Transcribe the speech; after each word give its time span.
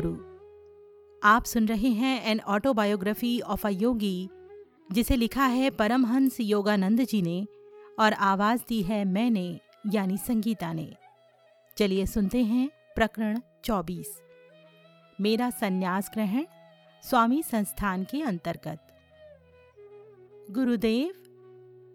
गुरु। 0.00 0.14
आप 1.28 1.44
सुन 1.44 1.66
रहे 1.66 1.88
हैं 1.88 2.24
an 2.24 2.40
autobiography 2.40 3.40
of 3.40 3.66
a 3.66 3.70
yogi 3.70 4.28
जिसे 4.92 5.16
लिखा 5.16 5.46
है 5.46 5.70
परमहंस 5.70 6.40
योगानंद 6.40 7.00
जी 7.00 7.22
ने 7.22 7.46
और 7.98 8.12
आवाज़ 8.12 8.60
दी 8.68 8.82
है 8.82 9.04
मैंने, 9.04 9.60
यानी 9.92 10.16
संगीता 10.16 10.72
ने। 10.72 10.96
चलिए 11.76 12.06
सुनते 12.06 12.44
हैं 12.44 12.70
प्रकरण 12.94 13.40
24 13.64 14.22
मेरा 15.20 15.50
संन्यास 15.50 16.10
ग्रहण 16.14 16.44
स्वामी 17.04 17.42
संस्थान 17.42 18.04
के 18.04 18.22
अंतर्गत। 18.22 18.86
गुरुदेव, 20.50 21.14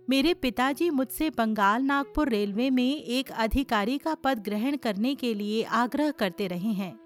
मेरे 0.09 0.33
पिताजी 0.33 0.89
मुझसे 0.89 1.29
बंगाल 1.29 1.83
नागपुर 1.83 2.29
रेलवे 2.29 2.69
में 2.69 3.03
एक 3.03 3.31
अधिकारी 3.31 3.97
का 3.97 4.15
पद 4.15 4.39
ग्रहण 4.39 4.77
करने 4.77 5.15
के 5.15 5.33
लिए 5.33 5.63
आग्रह 5.63 6.11
करते 6.11 6.47
रहे 6.47 6.71
हैं। 6.71 7.02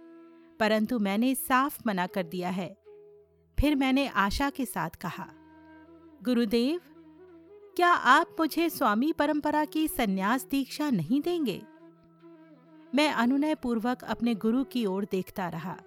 परंतु 0.60 1.00
मैंने 1.00 1.34
साफ़ 1.36 1.82
मना 1.88 2.08
कर 2.08 2.24
दिया 2.24 2.50
है। 2.50 2.76
फिर 3.58 3.76
मैंने 3.76 4.08
आशा 4.08 4.50
के 4.50 4.66
साथ 4.66 4.90
कहा, 4.90 5.28
गुरुदेव, 6.24 6.80
क्या 7.76 7.90
आप 7.90 8.36
मुझे 8.40 8.70
स्वामी 8.70 9.12
परंपरा 9.14 9.66
की 9.66 9.88
सन्यास 9.88 10.48
दीक्षा 10.52 10.90
नहीं 10.90 11.22
देंगे? 11.22 11.62
मैं 12.96 13.12
अनुनय 13.12 13.56
पूर्वक 13.56 14.04
अपने 14.04 14.34
गुरु 14.36 14.64
की 14.64 14.86
ओर 14.86 15.06
देखता 15.12 15.48
रहा। 15.50 15.78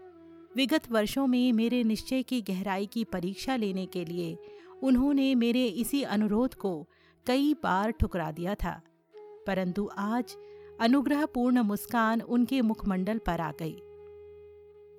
विगत 0.56 0.90
वर्षों 0.92 1.26
में 1.26 1.52
मेरे 1.52 1.82
निश्चय 1.84 2.22
की 2.22 2.40
गहराई 2.40 2.86
की 2.86 3.04
परीक्षा 3.04 3.56
लेने 3.56 3.86
के 3.86 4.04
लिए 4.04 4.36
उन्होंने 4.82 5.34
मेरे 5.34 5.66
इसी 5.66 6.02
अनुरोध 6.02 6.54
को 6.54 6.72
कई 7.26 7.52
बार 7.54 7.90
ठुकरा 7.90 8.30
दिया 8.30 8.54
था, 8.54 8.80
परंतु 9.46 9.88
आज 9.98 10.36
अनुग्रहपूर्ण 10.80 11.60
मुस्कान 11.60 12.20
उनके 12.20 12.60
मुखमंडल 12.62 13.18
पर 13.18 13.40
आ 13.40 13.50
गई। 13.52 13.76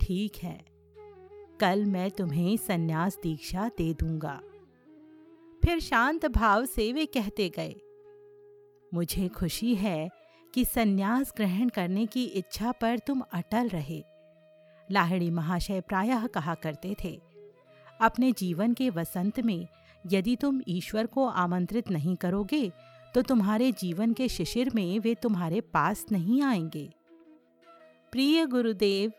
ठीक 0.02 0.38
है। 0.44 0.60
कल 1.60 1.86
मैं 1.86 2.10
तुम्हें 2.12 2.56
सन्यास 2.58 3.18
दीक्षा 3.24 3.68
दे 3.78 3.94
दूँगा। 3.94 4.42
फिर 5.64 5.80
शांत 5.80 6.26
भाव 6.26 6.66
से 6.66 6.92
वे 6.94 7.06
कहते 7.06 7.50
गए, 7.50 7.76
मुझे 8.92 9.28
खुशी 9.28 9.74
है 9.76 10.10
कि 10.54 10.66
सन्यास 10.66 11.34
ग्रहण 11.38 11.70
करने 11.70 12.06
की 12.06 12.24
इच्छा 12.26 12.72
पर 12.72 12.98
तुम 13.00 13.22
अटल 13.34 13.70
रहे। 13.70 14.02
लाहिड़ी 14.90 15.30
महाशय 15.30 15.82
प्रायः 15.82 16.26
कहा 16.28 16.56
करते 16.56 16.96
थे, 17.04 17.20
अपने 18.02 18.32
जीवन 18.32 18.74
के 18.74 18.90
वसंत 18.90 19.40
में 19.40 19.68
यदि 20.06 20.36
तुम 20.36 20.62
ईश्वर 20.68 21.06
को 21.06 21.26
आमंत्रित 21.28 21.92
नहीं 21.92 22.16
करोगे 22.16 22.72
तो 23.16 23.22
तुम्हारे 23.22 23.72
जीवन 23.72 24.14
के 24.14 24.28
शिशिर 24.30 24.72
में 24.76 25.00
वे 25.00 25.16
तुम्हारे 25.16 25.62
पास 25.62 26.06
नहीं 26.12 26.42
आएँगे। 26.42 26.90
प्रिय 28.14 28.46
गुरुदेव 28.46 29.12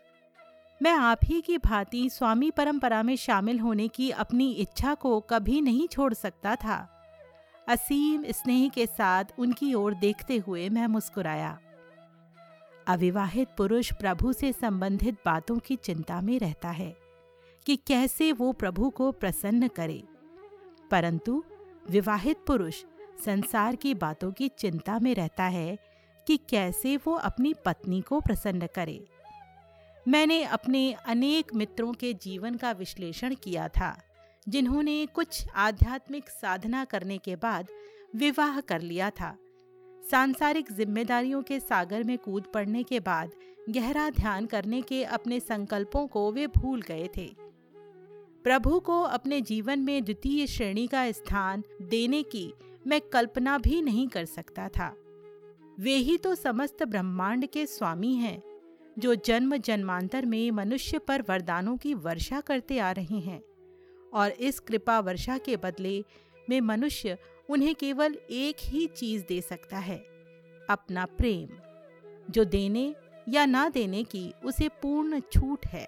मैं 0.83 0.91
आप 0.91 1.19
ही 1.23 1.41
की 1.41 1.57
भांति 1.57 2.09
स्वामी 2.09 2.51
परंपरा 2.51 3.03
में 3.03 3.15
शामिल 3.15 3.59
होने 3.59 3.87
की 3.87 4.11
अपनी 4.11 4.51
इच्छा 4.51 4.93
को 4.93 5.19
कभी 5.19 5.61
नहीं 5.61 5.87
छोड़ 5.87 6.13
सकता 6.13 6.55
था। 6.55 7.05
असीम 7.67 8.23
स्नेह 8.29 8.69
के 8.69 8.85
साथ 8.85 9.23
उनकी 9.39 9.73
ओर 9.73 9.93
देखते 9.93 10.37
हुए 10.37 10.69
मैं 10.69 10.87
मुस्कुराया। 10.87 11.59
अविवाहित 12.87 13.47
पुरुष 13.57 13.93
प्रभु 13.93 14.33
से 14.33 14.53
संबंधित 14.53 15.17
बातों 15.25 15.59
की 15.59 15.75
चिंता 15.75 16.21
में 16.21 16.39
रहता 16.39 16.69
है 16.69 16.97
कि 17.65 17.75
कैसे 17.75 18.31
वो 18.31 18.53
प्रभु 18.53 18.89
को 18.89 19.11
प्रसन्न 19.11 19.67
करे। 19.67 20.03
परंतु 20.91 21.43
विवाहित 21.89 22.37
पुरुष 22.47 22.83
संसार 23.25 23.75
की 23.75 23.93
बातों 23.93 24.31
की 24.31 24.47
चिंता 24.47 24.99
में 24.99 25.15
रहता 25.15 25.43
है 25.43 25.77
कि 26.27 26.37
कैसे 26.37 26.97
वो 26.97 27.13
अपनी 27.13 27.53
पत्नी 27.65 28.01
को 28.01 28.21
प्रसन्न 28.21 28.67
करे। 28.67 29.05
मैंने 30.07 30.43
अपने 30.43 30.93
अनेक 30.93 31.53
मित्रों 31.55 31.93
के 31.93 32.13
जीवन 32.13 32.55
का 32.55 32.71
विश्लेषण 32.71 33.35
किया 33.35 33.67
था, 33.67 34.01
जिन्होंने 34.49 35.05
कुछ 35.05 35.47
आध्यात्मिक 35.55 36.29
साधना 36.29 36.85
करने 36.85 37.17
के 37.17 37.35
बाद 37.35 37.67
विवाह 38.15 38.59
कर 38.61 38.81
लिया 38.81 39.09
था। 39.09 39.37
सांसारिक 40.11 40.71
जिम्मेदारियों 40.71 41.41
के 41.43 41.59
सागर 41.59 42.03
में 42.03 42.17
कूद 42.17 42.43
पड़ने 42.53 42.83
के 42.83 42.99
बाद 42.99 43.31
गहरा 43.69 44.09
ध्यान 44.09 44.45
करने 44.45 44.81
के 44.81 45.03
अपने 45.03 45.39
संकल्पों 45.39 46.07
को 46.07 46.31
वे 46.31 46.47
भूल 46.47 46.81
गए 46.81 47.09
थे। 47.17 47.35
प्रभु 48.43 48.79
को 48.79 49.01
अपने 49.01 49.41
जीवन 49.41 49.79
में 49.79 50.03
द्वितीय 50.03 50.47
श्रेणी 50.47 50.87
का 50.87 51.11
स्थान 51.11 51.63
देने 51.81 52.23
की 52.23 52.53
मैं 52.87 53.01
कल्पना 53.01 53.57
भी 53.57 53.81
नहीं 53.81 54.07
कर 54.07 54.25
सकता 54.25 54.67
था। 54.67 54.95
वे 55.79 55.95
ही 55.95 56.17
तो 56.17 56.35
समस्त 56.35 56.83
ब्रह्मांड 56.83 57.45
के 57.45 57.65
स्वामी 57.65 58.15
हैं। 58.15 58.41
जो 58.99 59.15
जन्म 59.15 59.57
जन्मांतर 59.57 60.25
में 60.25 60.51
मनुष्य 60.51 60.97
पर 60.97 61.21
वरदानों 61.21 61.77
की 61.77 61.93
वर्षा 61.93 62.41
करते 62.41 62.79
आ 62.79 62.91
रहे 62.91 63.19
हैं 63.19 63.41
और 64.13 64.31
इस 64.31 64.59
कृपा 64.59 64.99
वर्षा 64.99 65.37
के 65.37 65.55
बदले 65.55 66.03
में 66.49 66.61
मनुष्य 66.61 67.17
उन्हें 67.49 67.75
केवल 67.75 68.17
एक 68.31 68.55
ही 68.59 68.87
चीज़ 68.87 69.23
दे 69.23 69.41
सकता 69.41 69.77
है, 69.77 69.97
अपना 70.69 71.05
प्रेम, 71.05 71.49
जो 72.29 72.43
देने 72.43 72.95
या 73.29 73.45
ना 73.45 73.69
देने 73.69 74.03
की 74.03 74.33
उसे 74.45 74.69
पूर्ण 74.69 75.19
छूट 75.19 75.65
है। 75.65 75.87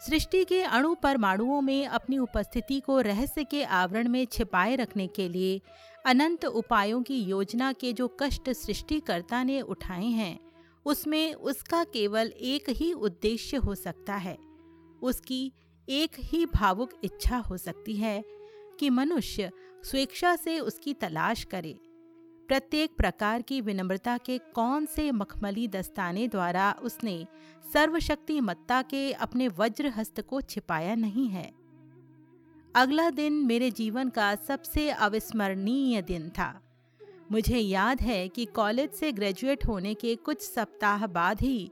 सृष्टि 0.00 0.44
के 0.44 0.62
अणु 0.62 0.94
परमाणुओं 0.94 1.60
में 1.60 1.86
अपनी 1.86 2.18
उपस्थिति 2.18 2.80
को 2.80 3.00
रहस्य 3.00 3.44
के 3.44 3.62
आवरण 3.64 4.08
में 4.08 4.24
छिपाए 4.24 4.76
रखने 4.76 5.06
के 5.06 5.28
लिए 5.28 5.60
अनंत 6.06 6.44
उपायों 6.44 7.02
की 7.02 7.18
योजना 7.18 7.72
के 7.72 7.92
जो 7.92 8.16
कष्ट 8.20 8.50
सृष्टिकर्ता 8.50 9.42
ने 9.42 9.60
उठाए 9.60 10.06
हैं 10.06 10.38
उसमें 10.86 11.34
उसका 11.34 11.84
केवल 11.84 12.26
एक 12.26 12.70
ही 12.70 12.92
उद्देश्य 12.92 13.56
हो 13.56 13.74
सकता 13.74 14.14
है। 14.14 14.38
उसकी 15.02 15.52
एक 15.88 16.10
ही 16.18 16.46
भावुक 16.46 16.90
इच्छा 17.04 17.36
हो 17.36 17.56
सकती 17.56 17.96
है 17.96 18.24
कि 18.80 18.90
मनुष्य 18.90 19.50
स्वेच्छा 19.84 20.36
से 20.36 20.58
उसकी 20.58 20.94
तलाश 20.94 21.44
करे। 21.44 21.78
प्रत्येक 22.48 22.96
प्रकार 22.96 23.42
की 23.42 23.60
विनम्रता 23.60 24.18
के 24.18 24.38
कौन 24.38 24.86
से 24.86 25.12
मखमली 25.12 25.68
दस्ताने 25.68 26.28
द्वारा 26.28 26.76
उसने 26.82 27.26
सर्वशक्ति 27.72 28.40
मत्ता 28.40 28.82
के 28.82 29.12
अपने 29.12 29.48
वज्र 29.48 29.86
हस्त 29.86 30.20
को 30.20 30.40
छिपाया 30.40 30.94
नहीं 30.94 31.28
है? 31.28 31.52
अगला 32.74 33.10
दिन 33.10 33.32
मेरे 33.32 33.70
जीवन 33.70 34.08
का 34.08 34.34
सबसे 34.34 34.90
अविस्मरणीय 34.90 36.02
दिन 36.02 36.30
था। 36.30 36.63
मुझे 37.34 37.58
याद 37.58 38.00
है 38.00 38.28
कि 38.28 38.44
कॉलेज 38.46 38.90
से 38.90 39.10
ग्रेजुएट 39.12 39.66
होने 39.66 39.92
के 39.94 40.14
कुछ 40.16 40.40
सप्ताह 40.40 41.06
बाद 41.06 41.40
ही, 41.40 41.70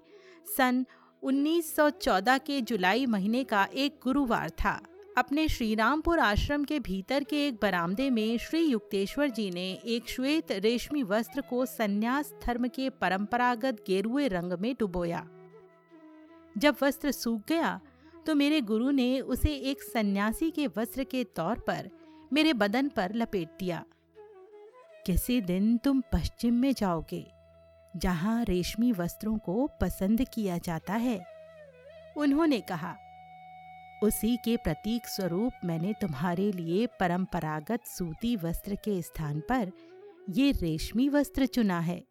सन 0.56 0.84
1914 1.22 2.38
के 2.38 2.60
जुलाई 2.60 3.04
महीने 3.06 3.42
का 3.44 3.62
एक 3.74 4.00
गुरुवार 4.02 4.50
था। 4.50 4.72
अपने 5.18 5.46
श्रीरामपुर 5.48 6.18
आश्रम 6.18 6.64
के 6.64 6.78
भीतर 6.80 7.24
के 7.24 7.46
एक 7.48 7.58
बरामदे 7.62 8.08
में 8.10 8.38
श्री 8.38 8.60
युक्तेश्वर 8.60 9.28
जी 9.28 9.50
ने 9.50 9.70
एक 9.86 10.08
श्वेत 10.08 10.52
रेशमी 10.52 11.02
वस्त्र 11.02 11.40
को 11.40 11.64
संन्यास 11.66 12.34
धर्म 12.44 12.68
के 12.68 12.88
परंपरागत 12.90 13.84
गेरुए 13.86 14.28
रंग 14.28 14.52
में 14.52 14.74
डुबोया। 14.80 15.26
जब 16.56 16.76
वस्त्र 16.82 17.10
सूख 17.12 17.46
गया 17.48 17.80
तो 18.26 18.34
मेरे 18.34 18.60
गुरु 18.60 18.90
ने 18.90 19.20
उसे 19.20 19.54
एक 19.70 19.82
सन्यासी 19.82 20.50
के 20.50 20.66
वस्त्र 20.66 21.04
के 21.04 21.24
तौर 21.24 21.58
पर 21.60 21.90
मेरे 22.32 22.52
बदन 22.52 22.88
पर 22.88 23.14
लपेट 23.14 23.48
दिया। 23.60 23.84
किसी 25.06 25.40
दिन 25.40 25.76
तुम 25.76 26.00
पश्चिम 26.12 26.54
में 26.54 26.72
जाओगे, 26.72 27.24
जहाँ 27.96 28.44
रेशमी 28.44 28.90
वस्त्रों 28.92 29.38
को 29.38 29.66
पसंद 29.80 30.24
किया 30.34 30.58
जाता 30.58 30.94
है। 30.94 31.18
उन्होंने 32.16 32.60
कहा, 32.60 32.94
उसी 34.02 34.36
के 34.36 34.56
प्रतीक 34.56 35.06
स्वरूप 35.06 35.52
मैंने 35.64 35.92
तुम्हारे 36.00 36.50
लिए 36.53 36.86
परंपरागत 37.00 37.86
सूती 37.86 38.36
वस्त्र 38.36 38.74
के 38.74 39.00
स्थान 39.03 39.41
पर 39.41 39.72
ये 40.30 40.53
रेशमी 40.53 41.09
वस्त्र 41.09 41.47
चुना 41.47 41.80
है। 41.80 42.03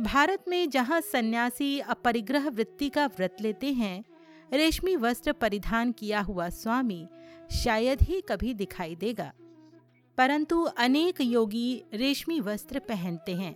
भारत 0.00 0.44
में 0.48 0.68
जहाँ 0.70 1.00
सन्यासी 1.00 1.78
अपरिग्रह 1.80 2.48
वृत्ति 2.48 2.88
का 2.88 3.06
व्रत 3.06 3.36
लेते 3.40 3.72
हैं, 3.72 4.04
रेशमी 4.52 4.96
वस्त्र 4.96 5.32
परिधान 5.32 5.92
किया 5.92 6.20
हुआ 6.20 6.48
स्वामी 6.48 7.06
शायद 7.54 8.02
ही 8.02 8.20
कभी 8.20 8.54
दिखाई 8.54 8.96
देगा। 8.96 9.32
परंतु 10.18 10.62
अनेक 10.78 11.20
योगी 11.20 11.82
रेशमी 11.94 12.40
वस्त्र 12.40 12.78
पहनते 12.78 13.34
हैं, 13.34 13.54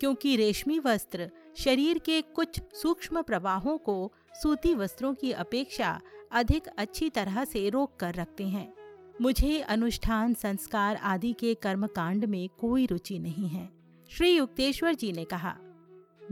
क्योंकि 0.00 0.34
रेशमी 0.36 0.78
वस्त्र 0.78 1.30
शरीर 1.56 1.98
के 1.98 2.20
कुछ 2.34 2.60
सूक्ष्म 2.74 3.22
प्रवाहों 3.22 3.76
को 3.78 4.12
सूती 4.42 4.74
वस्त्रों 4.74 5.14
की 5.14 5.32
अपेक्षा 5.32 6.00
अधिक 6.32 6.66
अच्छी 6.68 7.08
तरह 7.10 7.44
से 7.44 7.68
रोक 7.68 7.96
कर 8.00 8.14
रखते 8.14 8.44
हैं। 8.44 8.72
मुझे 9.20 9.60
अनुष्ठान, 9.60 10.34
संस्कार 10.34 10.96
आदि 10.96 11.32
के 11.32 11.54
कर्मकांड 11.54 12.24
में 12.24 12.48
कोई 12.60 12.86
रुचि 12.86 13.18
नहीं 13.18 13.48
है, 13.48 13.68
श्री 14.10 14.30
युक्तेश्वर 14.30 14.94
जी 14.94 15.12
ने 15.12 15.24
कहा। 15.24 15.56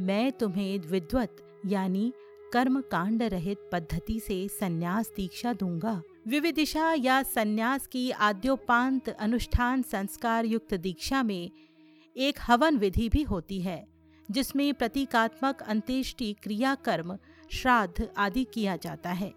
मैं 0.00 0.32
तुम्हें 0.32 0.78
विद्वत 0.80 1.36
यानी 1.66 2.12
कर्म 2.52 2.80
कांड 2.80 3.22
रहित 3.22 3.68
पद्धति 3.72 4.20
से 4.20 4.46
संन्यास 4.50 5.10
दीक्षा 5.16 5.52
दूँगा। 5.52 6.00
विविदिशा 6.28 6.94
या 6.94 7.22
संन्यास 7.22 7.86
की 7.86 8.10
आद्योपांत 8.10 9.08
अनुष्ठान 9.08 9.82
संस्कार 9.82 10.44
युक्त 10.44 10.74
दीक्षा 10.74 11.22
में 11.22 11.50
एक 12.16 12.38
हवन 12.40 12.76
विधि 12.76 13.08
भी 13.08 13.22
होती 13.22 13.60
है, 13.60 13.86
जिसमें 14.30 14.74
प्रतीकात्मक 14.74 15.62
अंत्येष्टि 15.62 16.36
क्रिया 16.42 16.74
कर्म 16.74 17.18
श्राद्ध 17.52 18.12
आदि 18.16 18.44
किया 18.44 18.76
जाता 18.76 19.10
है। 19.10 19.34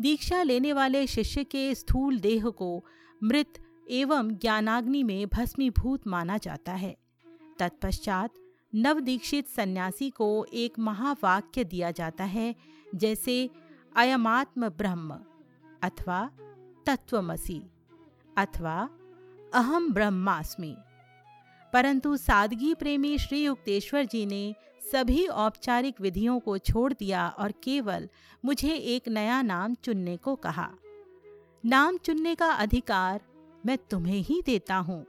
दीक्षा 0.00 0.42
लेने 0.42 0.72
वाले 0.72 1.06
शिष्य 1.06 1.44
के 1.44 1.74
स्थूल 1.74 2.18
देह 2.18 2.48
को 2.48 2.84
मृत 3.22 3.64
एवं 3.90 4.34
ज्ञानाग्नि 4.34 5.02
में 5.02 5.26
भस्मीभूत 5.26 6.06
माना 6.06 6.38
जाता 6.38 6.72
है। 6.72 6.96
तत्पश्चात 7.58 8.30
नवदीक्षित 8.74 9.48
सन्यासी 9.48 10.10
को 10.10 10.46
एक 10.54 10.78
महावाक्य 10.78 11.64
दिया 11.64 11.90
जाता 11.90 12.24
है, 12.24 12.54
जैसे, 12.94 13.50
अयमात्म 13.96 14.68
ब्रह्म। 14.68 15.20
अथवा 15.82 16.30
तत्वमसी 16.86 17.62
अथवा 18.36 18.76
अहम 19.54 19.92
ब्रह्मास्मि। 19.92 20.74
परंतु 21.72 22.16
सादगी 22.16 22.74
प्रेमी 22.74 23.16
श्री 23.18 23.42
युक्तेश्वर 23.44 24.04
जी 24.04 24.24
ने 24.26 24.54
सभी 24.92 25.26
औपचारिक 25.26 26.00
विधियों 26.00 26.38
को 26.40 26.56
छोड़ 26.58 26.92
दिया 26.92 27.28
और 27.28 27.52
केवल 27.62 28.08
मुझे 28.44 28.74
एक 28.74 29.08
नया 29.08 29.40
नाम 29.42 29.74
चुनने 29.74 30.16
को 30.16 30.34
कहा। 30.36 30.68
नाम 31.64 31.96
चुनने 31.96 32.34
का 32.34 32.50
अधिकार 32.50 33.20
मैं 33.64 33.78
तुम्हें 33.90 34.18
ही 34.18 34.40
देता 34.46 34.76
हूँ, 34.76 35.04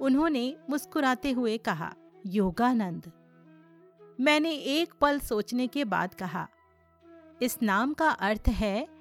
उन्होंने 0.00 0.56
मुस्कुराते 0.70 1.30
हुए 1.30 1.56
कहा, 1.58 1.92
योगानंद। 2.26 3.10
मैंने 4.20 4.52
एक 4.52 4.92
पल 5.00 5.18
सोचने 5.20 5.66
के 5.66 5.84
बाद 5.84 6.14
कहा, 6.14 6.46
इस 7.42 7.58
नाम 7.62 7.92
का 7.94 8.08
अर्थ 8.10 8.48
है 8.48 8.95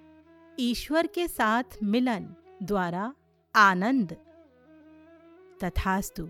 ईश्वर 0.60 1.08
के 1.08 1.28
साथ 1.28 1.64
मिलन 1.84 2.28
द्वारा 2.64 3.14
आनंद। 3.56 4.16
तथास्तु, 5.64 6.28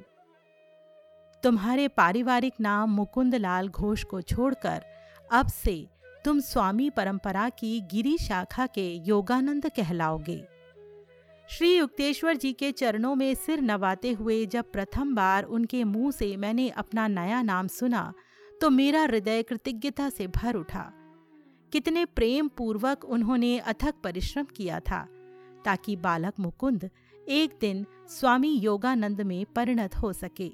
तुम्हारे 1.44 1.88
पारिवारिक 1.88 2.54
नाम 2.62 2.90
मुकुंदलाल 2.90 3.70
घोष 3.70 4.04
को 4.04 4.22
छोड़कर 4.22 4.86
अब 5.32 5.48
से 5.48 5.88
तुम 6.26 6.40
स्वामी 6.40 6.90
परंपरा 6.90 7.50
की 7.50 7.80
गिरी 7.82 8.18
शाखा 8.18 8.66
के 8.68 8.88
योगानंद 9.08 9.70
कहलाओगे। 9.70 10.48
श्री 11.50 11.78
युक्तेश्वर 11.78 12.36
जी 12.36 12.54
के 12.54 12.72
चरणों 12.72 13.16
में 13.16 13.34
सिर 13.36 13.62
नवाते 13.62 14.12
हुए 14.12 14.46
जब 14.46 14.72
प्रथम 14.72 15.16
बार 15.16 15.44
उनके 15.44 15.84
मुँह 15.84 16.12
से 16.12 16.36
मैंने 16.38 16.70
अपना 16.70 17.08
नया 17.08 17.42
नाम 17.42 17.68
सुना 17.68 18.14
तो 18.62 18.70
मेरा 18.70 19.02
हृदय 19.02 19.44
कृतज्ञता 19.44 20.10
से 20.10 20.28
भर 20.28 20.56
उठा। 20.56 20.92
कितने 21.76 22.06
प्रेम 22.06 22.48
पूर्वक 22.48 23.06
उन्होंने 23.06 23.60
अथक 23.60 23.94
परिश्रम 24.04 24.44
किया 24.44 24.80
था, 24.80 25.08
ताकि 25.66 25.96
बालक 25.96 26.34
मुकुंद 26.40 26.90
एक 27.30 27.58
दिन 27.62 27.86
स्वामी 28.10 28.50
योगानंद 28.50 29.22
में 29.22 29.46
परिणत 29.46 29.96
हो 29.96 30.14
सके। 30.14 30.52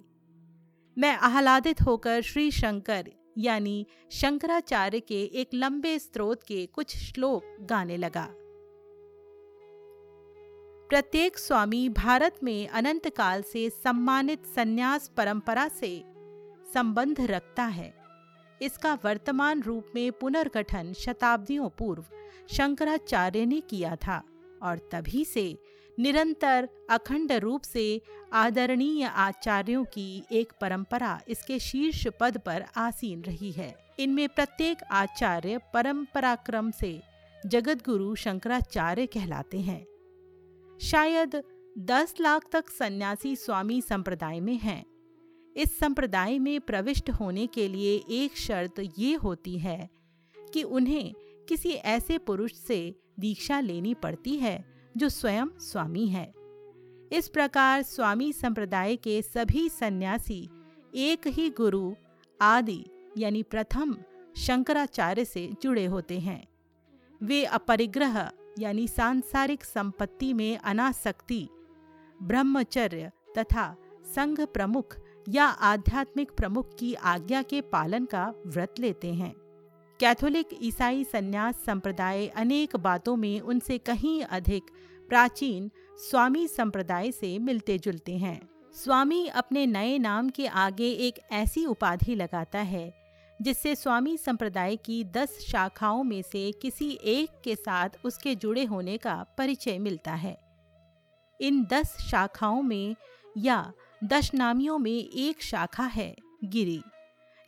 मैं 0.98 1.18
आह्लादित 1.18 1.82
होकर 1.82 2.22
श्री 2.22 2.52
शंकर, 2.52 3.12
यानी 3.38 3.88
शंकराचार्य 4.12 5.00
के 5.00 5.24
एक 5.24 5.50
लंबे 5.54 6.00
स्त्रोत 6.00 6.44
के 6.44 6.66
कुछ 6.66 6.98
श्लोक 6.98 7.44
गाने 7.62 7.98
लगा। 7.98 8.28
प्रत्येक 10.90 11.38
स्वामी 11.38 11.90
भारत 11.90 12.40
में 12.44 12.68
अनंत 12.68 13.08
काल 13.08 13.42
से 13.42 13.70
सम्मानित 13.70 14.46
संन्यास 14.46 15.12
परंपरा 15.18 15.68
से 15.68 16.04
संबंध 16.74 17.22
रखता 17.22 17.64
है। 17.64 18.01
इसका 18.62 18.94
वर्तमान 19.06 19.62
रूप 19.62 19.86
में 19.96 20.12
पुनर्गठन 20.12 20.94
शताब्दियों 20.94 21.70
पूर्व 21.70 22.06
शंकराचार्य 22.52 23.46
ने 23.46 23.60
किया 23.60 23.96
था 23.96 24.24
और 24.64 24.78
तभी 24.92 25.26
से 25.26 25.58
निरंतर 26.00 26.70
अखंड 26.90 27.32
रूप 27.32 27.62
से 27.62 28.02
आदरणीय 28.34 29.04
आचार्यों 29.06 29.84
की 29.84 30.24
एक 30.32 30.54
परंपरा 30.62 31.22
इसके 31.28 31.60
शीर्ष 31.60 32.08
पद 32.20 32.38
पर 32.38 32.66
आसीन 32.78 33.22
रही 33.22 33.52
है। 33.52 33.76
इनमें 34.00 34.30
प्रत्येक 34.30 34.84
आचार्य 34.92 35.58
परंपराक्रम 35.74 36.72
से 36.72 37.02
जगतगुरु 37.46 38.16
शंकराचार्य 38.16 39.06
कहलाते 39.06 39.60
हैं। 39.60 39.86
शायद 40.82 41.44
दस 41.78 42.16
लाख 42.22 42.42
तक 42.52 42.70
सन्यासी 42.70 43.36
स्वामी 43.36 43.82
संप्रदाय 43.82 44.40
में 44.40 44.58
हैं। 44.58 44.86
इस 45.58 45.80
संप्रदाय 45.80 46.40
में 46.40 46.62
प्रविष्ट 46.62 47.10
होने 47.10 47.48
के 47.48 47.68
लिए 47.68 47.96
एक 48.10 48.38
शर्त 48.38 48.74
ये 49.00 49.14
होती 49.16 49.58
है 49.60 49.90
कि 50.54 50.64
उन्हें 50.64 51.14
किसी 51.50 51.70
ऐसे 51.70 52.18
पुरुष 52.18 52.54
से 52.54 52.96
दीक्षा 53.20 53.60
लेनी 53.60 53.94
पड़ती 53.94 54.36
है 54.36 54.66
जो 54.98 55.10
स्वयं 55.10 55.48
स्वामी 55.60 56.08
है। 56.08 56.34
इस 57.12 57.30
प्रकार 57.34 57.82
स्वामी 57.82 58.34
संप्रदाय 58.34 58.96
के 58.96 59.22
सभी 59.22 59.70
सन्यासी, 59.70 60.50
एक 60.96 61.28
ही 61.28 61.50
गुरु, 61.50 61.94
आदि 62.42 62.86
यानी 63.18 63.44
प्रथम 63.44 63.98
शंकराचार्य 64.38 65.26
से 65.26 65.50
जुड़े 65.62 65.86
होते 65.86 66.20
हैं। 66.20 66.48
वे 67.24 67.44
अपरिग्रह 67.46 68.32
यानी 68.60 68.88
सांसारिक 68.88 69.64
संपत्ति 69.64 70.34
में 70.34 70.58
अनासक्ति, 70.58 71.48
ब्रह्मचर्य 72.24 73.12
तथा 73.38 73.76
संघ 74.16 74.42
प्रमुख 74.42 74.98
या 75.30 75.46
आध्यात्मिक 75.46 76.32
प्रमुख 76.32 76.76
की 76.80 76.94
आज्ञा 76.94 77.42
के 77.42 77.62
पालन 77.62 78.06
का 78.06 78.34
व्रत 78.48 78.80
लेते 78.80 79.14
हैं। 79.14 79.34
कैथोलिक 80.00 80.48
ईसाई 80.62 81.04
संन्यास 81.04 81.56
संप्रदाय 81.66 82.28
अनेक 82.28 82.76
बातों 82.76 83.16
में 83.16 83.40
उनसे 83.42 83.78
कहीं 83.78 84.24
अधिक 84.24 84.64
प्राचीन 85.10 85.72
स्वामी 86.10 86.48
संप्रदाय 86.48 87.12
से 87.12 87.40
मिलते 87.40 87.78
जुलते 87.78 88.18
हैं। 88.18 88.50
स्वामी 88.76 89.28
अपने 89.28 89.66
नए 89.66 89.98
नाम 89.98 90.30
के 90.30 90.48
आगे 90.48 90.92
एक 90.92 91.20
ऐसी 91.32 91.66
उपाधि 91.66 92.16
लगाता 92.16 92.60
है, 92.60 92.94
जिससे 93.42 93.76
स्वामी 93.76 94.18
संप्रदाय 94.18 94.76
की 94.76 95.04
दस 95.04 95.40
शाखाओं 95.52 96.04
में 96.04 96.22
से 96.22 96.52
किसी 96.52 97.00
एक 97.04 97.42
के 97.44 97.56
साथ 97.56 97.90
उसके 98.06 98.36
जुड़े 98.36 98.64
होने 98.66 98.98
का 98.98 99.26
परिचय 99.38 99.80
मिलता 99.80 100.14
है। 100.14 100.38
इन 101.42 101.64
दस 101.64 101.98
शाखाओं 102.12 102.62
में 102.62 102.96
या 103.38 103.74
दशनामियों 104.04 104.78
में 104.78 105.10
एक 105.14 105.44
शाखा 105.44 105.84
है, 105.84 106.16
गिरी, 106.44 106.84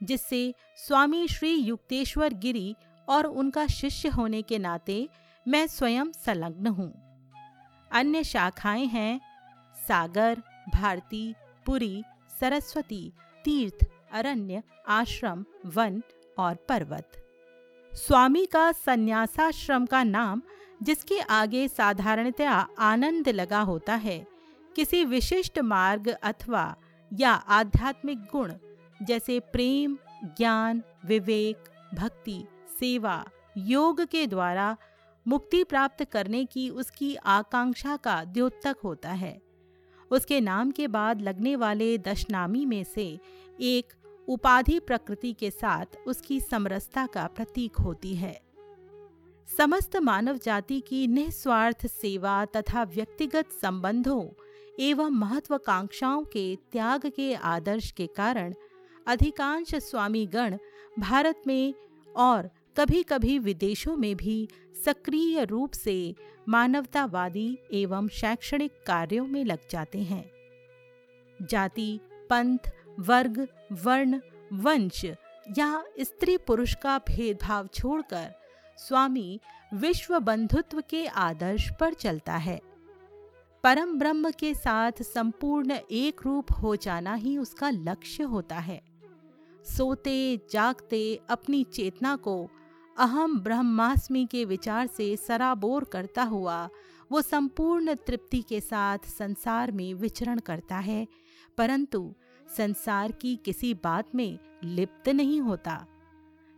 जिससे 0.03 0.53
स्वामी 0.77 1.27
श्री 1.27 1.55
युक्तेश्वर 1.55 2.33
गिरी 2.33 2.75
और 3.09 3.25
उनका 3.25 3.67
शिष्य 3.67 4.09
होने 4.09 4.41
के 4.41 4.59
नाते 4.59 5.09
मैं 5.47 5.67
स्वयं 5.67 6.11
संलग्न 6.11 6.67
हूँ। 6.67 6.94
अन्य 7.91 8.23
शाखाएँ 8.23 8.85
हैं, 8.85 9.21
सागर, 9.87 10.42
भारती, 10.73 11.33
पुरी, 11.66 12.04
सरस्वती, 12.39 13.13
तीर्थ, 13.45 13.85
अरण्य, 14.11 14.63
आश्रम, 14.87 15.45
वन 15.66 16.04
और 16.37 16.56
पर्वत। 16.56 17.11
स्वामी 17.94 18.45
का 18.45 18.71
संन्यासाश्रम 18.71 19.85
का 19.85 20.04
नाम, 20.04 20.42
जिसके 20.83 21.19
आगे 21.19 21.68
साधारणतया 21.68 22.68
आनंद 22.80 23.30
लगा 23.30 23.59
होता 23.59 23.95
है 23.95 24.32
किसी 24.75 25.06
विशिष्ट 25.06 25.59
मार्ग 25.59 26.07
अथवा 26.23 26.75
या 27.19 27.31
आध्यात्मिक 27.31 28.19
गुण, 28.19 28.53
जैसे 29.03 29.39
प्रेम, 29.39 29.97
ज्ञान, 30.23 30.83
विवेक, 31.06 31.57
भक्ति, 31.94 32.45
सेवा, 32.80 33.25
योग 33.57 34.01
के 34.01 34.27
द्वारा 34.27 34.77
मुक्ति 35.27 35.63
प्राप्त 35.63 36.03
करने 36.03 36.45
की 36.45 36.69
उसकी 36.69 37.15
आकांक्षा 37.15 37.97
का 37.97 38.23
द्योतक 38.23 38.75
होता 38.83 39.09
है। 39.09 39.42
उसके 40.11 40.42
नाम 40.42 40.71
के 40.71 40.87
बाद 40.87 41.21
लगने 41.21 41.56
वाले 41.56 41.97
दशनामी 41.97 42.65
में 42.65 42.83
से 42.83 43.19
एक 43.61 43.94
उपाधि 44.27 44.80
प्रकृति 44.80 45.33
के 45.33 45.51
साथ 45.51 45.85
उसकी 46.07 46.42
समरसता 46.42 47.06
का 47.06 47.27
प्रतीक 47.27 47.75
होती 47.75 48.15
है। 48.15 48.42
समस्त 49.57 49.95
मानव 49.95 50.37
जाति 50.37 50.80
की 50.80 51.07
निस्वार्थ 51.07 51.87
सेवा 51.87 52.45
तथा 52.45 52.83
व्यक्तिगत 52.83 53.49
संबंधों 53.61 54.43
एवं 54.80 55.09
महत्वाकांक्षाओं 55.09 56.23
के 56.23 56.56
त्याग 56.71 57.06
के 57.06 57.33
आदर्श 57.33 57.92
के 57.92 58.07
कारण 58.07 58.53
अधिकांश 59.07 59.75
स्वामी 59.75 60.25
गण 60.25 60.57
भारत 60.99 61.42
में 61.47 61.73
और 62.15 62.49
कभी 62.77 63.03
कभी 63.03 63.39
विदेशों 63.39 63.97
में 63.97 64.15
भी 64.15 64.49
सक्रिय 64.85 65.44
रूप 65.44 65.71
से 65.71 66.15
मानवतावादी 66.49 67.57
एवं 67.73 68.07
शैक्षणिक 68.07 68.71
कार्यों 68.87 69.27
में 69.27 69.45
लग 69.45 69.59
जाते 69.69 69.99
हैं। 69.99 70.31
जाति, 71.42 71.99
पंथ, 72.30 72.57
वर्ग, 72.99 73.47
वर्ण, 73.71 74.19
वंश 74.53 75.06
या 75.57 75.83
स्त्री 75.99 76.37
पुरुष 76.37 76.75
का 76.75 76.97
भेदभाव 76.97 77.68
छोड़कर 77.68 78.27
स्वामी 78.77 79.39
विश्व 79.73 80.19
बंधुत्व 80.19 80.83
के 80.89 81.06
आदर्श 81.06 81.69
पर 81.80 81.94
चलता 81.94 82.37
है। 82.37 82.59
परम 83.63 83.93
ब्रह्म 83.99 84.29
के 84.31 84.53
साथ 84.53 85.01
संपूर्ण 85.01 85.77
एक 85.91 86.21
रूप 86.25 86.51
हो 86.61 86.75
जाना 86.75 87.13
ही 87.13 87.37
उसका 87.37 87.69
लक्ष्य 87.69 88.23
होता 88.23 88.55
है। 88.55 88.81
सोते, 89.65 90.37
जागते 90.51 91.19
अपनी 91.29 91.63
चेतना 91.63 92.15
को 92.15 92.35
अहम 92.97 93.39
ब्रह्मास्मि 93.39 94.25
के 94.31 94.43
विचार 94.45 94.87
से 94.87 95.15
सराबोर 95.17 95.83
करता 95.83 96.23
हुआ 96.23 96.69
वो 97.11 97.21
संपूर्ण 97.21 97.95
तृप्ति 98.07 98.41
के 98.41 98.59
साथ 98.61 99.07
संसार 99.09 99.71
में 99.71 99.93
विचरण 99.93 100.39
करता 100.39 100.77
है, 100.77 101.07
परंतु 101.57 102.13
संसार 102.57 103.11
की 103.11 103.35
किसी 103.35 103.73
बात 103.73 104.15
में 104.15 104.37
लिप्त 104.63 105.09
नहीं 105.09 105.39
होता। 105.41 105.85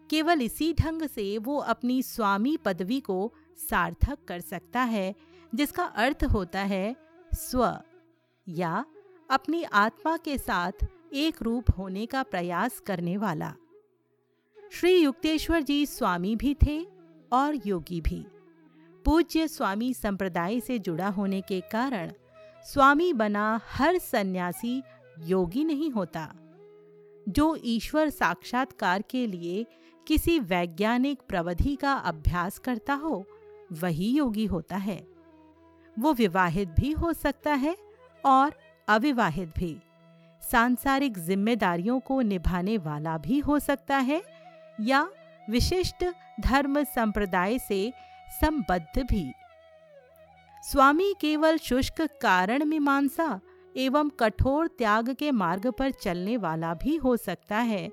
केवल 0.09 0.41
इसी 0.41 0.73
ढंग 0.73 1.07
से 1.07 1.37
वो 1.37 1.57
अपनी 1.57 2.01
स्वामी 2.03 2.57
पदवी 2.57 2.99
को 2.99 3.31
सार्थक 3.69 4.25
कर 4.27 4.39
सकता 4.39 4.81
है 4.81 5.13
जिसका 5.55 5.83
अर्थ 5.83 6.23
होता 6.23 6.59
है 6.61 6.95
स्व, 7.31 7.77
या 8.47 8.83
अपनी 9.29 9.63
आत्मा 9.63 10.15
के 10.17 10.37
साथ 10.37 10.85
एक 11.13 11.41
रूप 11.41 11.69
होने 11.77 12.05
का 12.05 12.23
प्रयास 12.23 12.79
करने 12.79 13.15
वाला। 13.17 13.53
श्री 14.71 14.95
युक्तेश्वर 14.97 15.61
जी 15.61 15.85
स्वामी 15.85 16.35
भी 16.35 16.55
थे 16.65 16.79
और 17.31 17.59
योगी 17.65 18.01
भी। 18.01 18.25
पूज्य 19.05 19.47
स्वामी 19.47 19.93
संप्रदाय 19.93 20.59
से 20.59 20.79
जुड़ा 20.79 21.07
होने 21.09 21.41
के 21.41 21.61
कारण 21.61 22.11
स्वामी 22.65 23.11
बना 23.13 23.61
हर 23.71 23.97
सन्यासी 23.97 24.81
योगी 25.19 25.63
नहीं 25.63 25.91
होता, 25.91 26.31
जो 27.29 27.57
ईश्वर 27.65 28.09
साक्षात्कार 28.09 29.01
के 29.01 29.25
लिए 29.27 29.65
किसी 30.07 30.39
वैज्ञानिक 30.39 31.21
प्रवधि 31.29 31.75
का 31.75 31.93
अभ्यास 31.93 32.57
करता 32.59 32.93
हो, 32.93 33.25
वही 33.71 34.09
योगी 34.11 34.45
होता 34.45 34.77
है। 34.77 35.14
वो 35.97 36.13
विवाहित 36.13 36.69
भी 36.69 36.91
हो 36.91 37.11
सकता 37.13 37.53
है 37.53 37.75
और 38.23 38.53
अविवाहित 38.87 39.53
भी। 39.57 39.75
सांसारिक 40.41 41.17
जिम्मेदारियों 41.17 41.99
को 41.99 42.21
निभाने 42.21 42.77
वाला 42.77 43.17
भी 43.17 43.39
हो 43.39 43.59
सकता 43.59 43.97
है 43.97 44.21
या 44.79 45.07
विशिष्ट 45.49 46.05
धर्म 46.41 46.83
संप्रदाय 46.85 47.57
से 47.59 47.91
संबद्ध 48.41 49.01
भी। 49.01 49.31
स्वामी 50.63 51.13
केवल 51.21 51.57
शुष्क 51.57 52.01
कारण 52.21 52.63
मीमांसा 52.63 53.39
एवं 53.75 54.09
कठोर 54.09 54.67
त्याग 54.67 55.09
के 55.09 55.31
मार्ग 55.31 55.67
पर 55.69 55.91
चलने 55.93 56.37
वाला 56.37 56.73
भी 56.73 56.95
हो 56.95 57.15
सकता 57.17 57.57
है, 57.57 57.87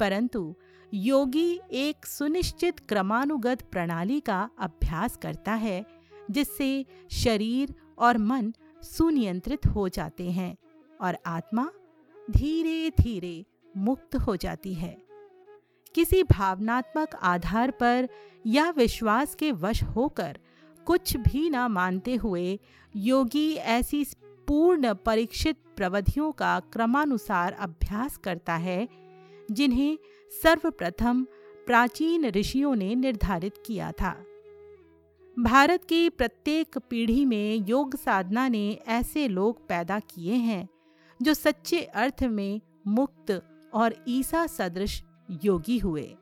परंतु 0.00 0.54
योगी 0.92 1.60
एक 1.72 2.06
सुनिश्चित 2.06 2.78
क्रमानुगत 2.80 3.62
प्रणाली 3.62 4.18
का 4.20 4.48
अभ्यास 4.58 5.16
करता 5.16 5.52
है 5.54 5.84
जिससे 6.30 6.86
शरीर 7.10 7.74
और 7.98 8.18
मन 8.18 8.54
सुनियंत्रित 8.82 9.66
हो 9.66 9.88
जाते 9.88 10.30
हैं 10.30 10.56
और 11.00 11.18
आत्मा 11.26 11.70
धीरे 12.30 12.90
धीरे 12.90 13.44
मुक्त 13.76 14.16
हो 14.16 14.36
जाती 14.36 14.74
है। 14.74 14.96
किसी 15.94 16.22
भावनात्मक 16.22 17.14
आधार 17.14 17.70
पर 17.70 18.08
या 18.46 18.70
विश्वास 18.70 19.34
के 19.34 19.52
वश 19.52 19.82
होकर 19.82 20.38
कुछ 20.86 21.16
भी 21.16 21.50
ना 21.50 21.68
मानते 21.68 22.14
हुए 22.14 22.58
योगी 22.96 23.54
ऐसी 23.54 24.06
पूर्ण 24.48 24.94
परीक्षित 24.94 25.56
प्रवधियों 25.76 26.32
का 26.32 26.60
क्रमानुसार 26.60 27.52
अभ्यास 27.52 28.16
करता 28.16 28.54
है, 28.54 28.88
जिन्हें 29.50 29.98
सर्वप्रथम 30.42 31.26
प्राचीन 31.66 32.24
ऋषियों 32.24 32.74
ने 32.74 32.94
निर्धारित 32.94 33.54
किया 33.66 33.92
था। 33.92 34.24
भारत 35.40 35.84
की 35.84 36.08
प्रत्येक 36.08 36.78
पीढ़ी 36.78 37.24
में 37.24 37.68
योग 37.68 37.96
साधना 37.96 38.48
ने 38.48 38.78
ऐसे 38.88 39.28
लोग 39.28 39.68
पैदा 39.68 40.00
किए 40.00 40.34
हैं, 40.34 40.68
जो 41.22 41.34
सच्चे 41.34 41.80
अर्थ 41.82 42.22
में 42.22 42.60
मुक्त 42.86 43.42
और 43.74 44.04
ईसा 44.08 44.46
सदृश 44.46 45.02
योगी 45.44 45.78
हुए। 45.78 46.16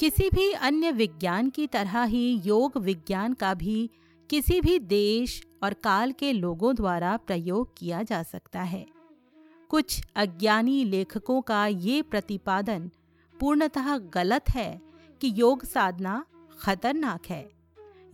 किसी 0.00 0.30
भी 0.34 0.52
अन्य 0.52 0.92
विज्ञान 0.92 1.50
की 1.50 1.66
तरह 1.66 2.02
ही 2.02 2.40
योग 2.44 2.78
विज्ञान 2.78 3.32
का 3.32 3.54
भी 3.54 3.90
किसी 4.30 4.60
भी 4.60 4.78
देश 4.78 5.46
और 5.62 5.74
काल 5.74 6.12
के 6.12 6.32
लोगों 6.32 6.76
द्वारा 6.76 7.16
प्रयोग 7.16 7.78
किया 7.78 8.02
जा 8.02 8.22
सकता 8.22 8.62
है। 8.62 8.86
कुछ 9.68 10.02
अज्ञानी 10.16 10.84
लेखकों 10.84 11.42
का 11.42 11.66
ये 11.66 12.02
प्रतिपादन 12.02 12.90
पूर्णतः 13.40 13.98
गलत 13.98 14.44
है 14.50 14.80
कि 15.20 15.32
योग 15.36 15.64
साधना 15.64 16.24
खतरनाक 16.60 17.26
है। 17.26 17.57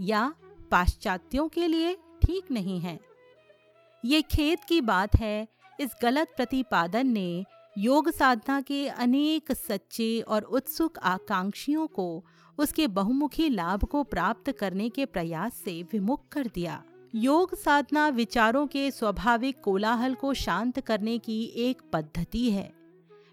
या 0.01 0.35
पाश्चात्यों 0.71 1.49
के 1.49 1.67
लिए 1.67 1.95
ठीक 1.95 2.51
नहीं 2.51 2.81
है। 2.81 3.01
ये 4.05 4.23
खेत 4.23 4.65
की 4.69 4.81
बात 4.81 5.17
है। 5.17 5.49
इस 5.81 5.91
गलत 6.03 6.29
प्रतिपादन 6.37 7.07
ने 7.07 7.45
योग 7.79 8.11
साधना 8.11 8.61
के 8.61 8.89
अनेक 8.89 9.53
सच्चे 9.53 10.21
और 10.21 10.43
उत्सुक 10.43 10.99
आकांक्षियों 10.99 11.87
को 11.87 12.25
उसके 12.59 12.87
बहुमुखी 12.87 13.49
लाभ 13.49 13.85
को 13.85 14.03
प्राप्त 14.05 14.53
करने 14.53 14.89
के 14.89 15.07
प्रयास 15.07 15.55
से 15.55 15.83
विमुख 15.83 16.29
कर 16.29 16.47
दिया। 16.47 16.83
योग 17.15 17.55
साधना 17.55 18.09
विचारों 18.09 18.67
के 18.67 18.91
स्वाभाविक 18.91 19.61
कोलाहल 19.61 20.15
को 20.15 20.35
शांत 20.35 20.81
करने 20.81 21.19
की 21.19 21.45
एक 21.45 21.83
पद्धति 21.93 22.51
है। 22.51 22.73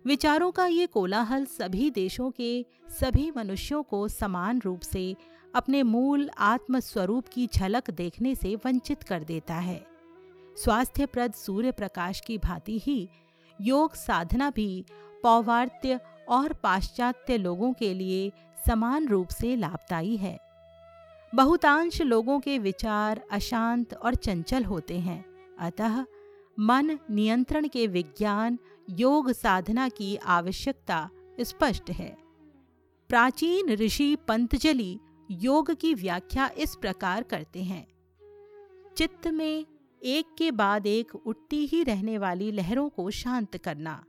विचारों 0.06 0.52
का 0.52 0.66
ये 0.66 0.88
कोलाहल 0.88 1.46
सभी 1.46 1.90
देशों 1.90 2.32
के 2.32 2.66
सभी 2.90 3.32
मनुष्यों 3.38 3.84
को 3.84 4.08
समान 4.08 4.62
रूप 4.66 4.82
से 4.82 5.16
अपने 5.56 5.84
मूल 5.84 6.30
आत्म 6.38 6.80
स्वरूप 6.80 7.28
की 7.28 7.48
झलक 7.48 7.90
देखने 7.90 8.36
से 8.36 8.56
वंचित 8.56 9.04
कर 9.04 9.24
देता 9.24 9.56
है। 9.56 9.86
स्वास्थ्यप्रद 10.58 11.34
सूर्य 11.34 11.72
प्रकाश 11.72 12.20
की 12.20 12.38
भांति 12.38 12.80
ही 12.80 13.10
योग 13.62 13.96
साधना 13.96 14.50
भी 14.50 14.86
पौवार्त्य 15.24 16.00
और 16.30 16.54
पाश्चात्य 16.54 17.38
लोगों 17.38 17.74
के 17.74 17.94
लिए 17.94 18.32
समान 18.68 19.08
रूप 19.08 19.28
से 19.30 19.56
लाभदायी 19.56 20.18
है। 20.18 20.40
बहुतांश 21.36 22.02
लोगों 22.02 22.40
के 22.40 22.58
विचार 22.60 23.22
अशांत 23.32 23.94
और 23.94 24.16
चंचल 24.16 24.64
होते 24.64 25.00
हैं। 25.00 25.26
अतः 25.60 26.06
मन 26.60 27.00
नियंत्रण 27.12 27.68
के 27.68 27.88
विज्ञान 27.88 28.60
योग 28.90 29.32
साधना 29.32 29.90
की 29.90 30.16
आवश्यकता 30.16 31.10
स्पष्ट 31.40 31.90
है। 31.90 32.18
प्राचीन 33.10 33.70
ऋषि 33.70 34.16
पंतजलि 34.28 35.00
योग 35.32 35.72
की 35.72 35.94
व्याख्या 35.94 36.50
इस 36.58 36.76
प्रकार 36.76 37.24
करते 37.24 37.64
हैं। 37.64 37.88
चित्त 38.98 39.28
में 39.28 39.66
एक 40.02 40.36
के 40.38 40.52
बाद 40.52 40.88
एक 40.88 41.16
उठती 41.16 41.66
ही 41.66 41.84
रहने 41.84 42.18
वाली 42.18 42.52
लहरों 42.52 42.90
को 42.90 43.10
शांत 43.12 43.58
करना, 43.58 44.04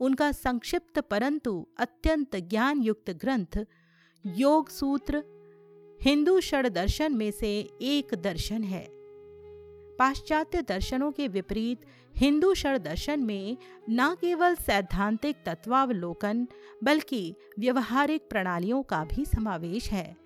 उनका 0.00 0.32
संक्षिप्त 0.32 0.98
परंतु 1.00 1.66
अत्यंत 1.78 2.36
ज्ञान 2.36 2.82
युक्त 2.82 3.10
ग्रंथ 3.10 3.66
योग 4.26 4.68
सूत्र, 4.68 5.24
हिंदू 6.00 6.40
षड 6.40 6.68
दर्शन 6.68 7.12
में 7.12 7.30
से 7.30 7.58
एक 7.82 8.14
दर्शन 8.14 8.64
है। 8.64 8.86
पाश्चात्य 9.98 10.62
दर्शनों 10.62 11.12
के 11.12 11.28
विपरीत 11.28 11.80
हिंदू 12.16 12.54
षड 12.54 12.78
दर्शन 12.78 13.20
में 13.20 13.56
न 13.90 14.14
केवल 14.14 14.54
सैद्धांतिक 14.54 15.36
तत्वावलोकन, 15.46 16.48
बल्कि 16.84 17.34
व्यवहारिक 17.58 18.28
प्रणालियों 18.30 18.82
का 18.82 19.04
भी 19.04 19.24
समावेश 19.24 19.90
है। 19.90 20.23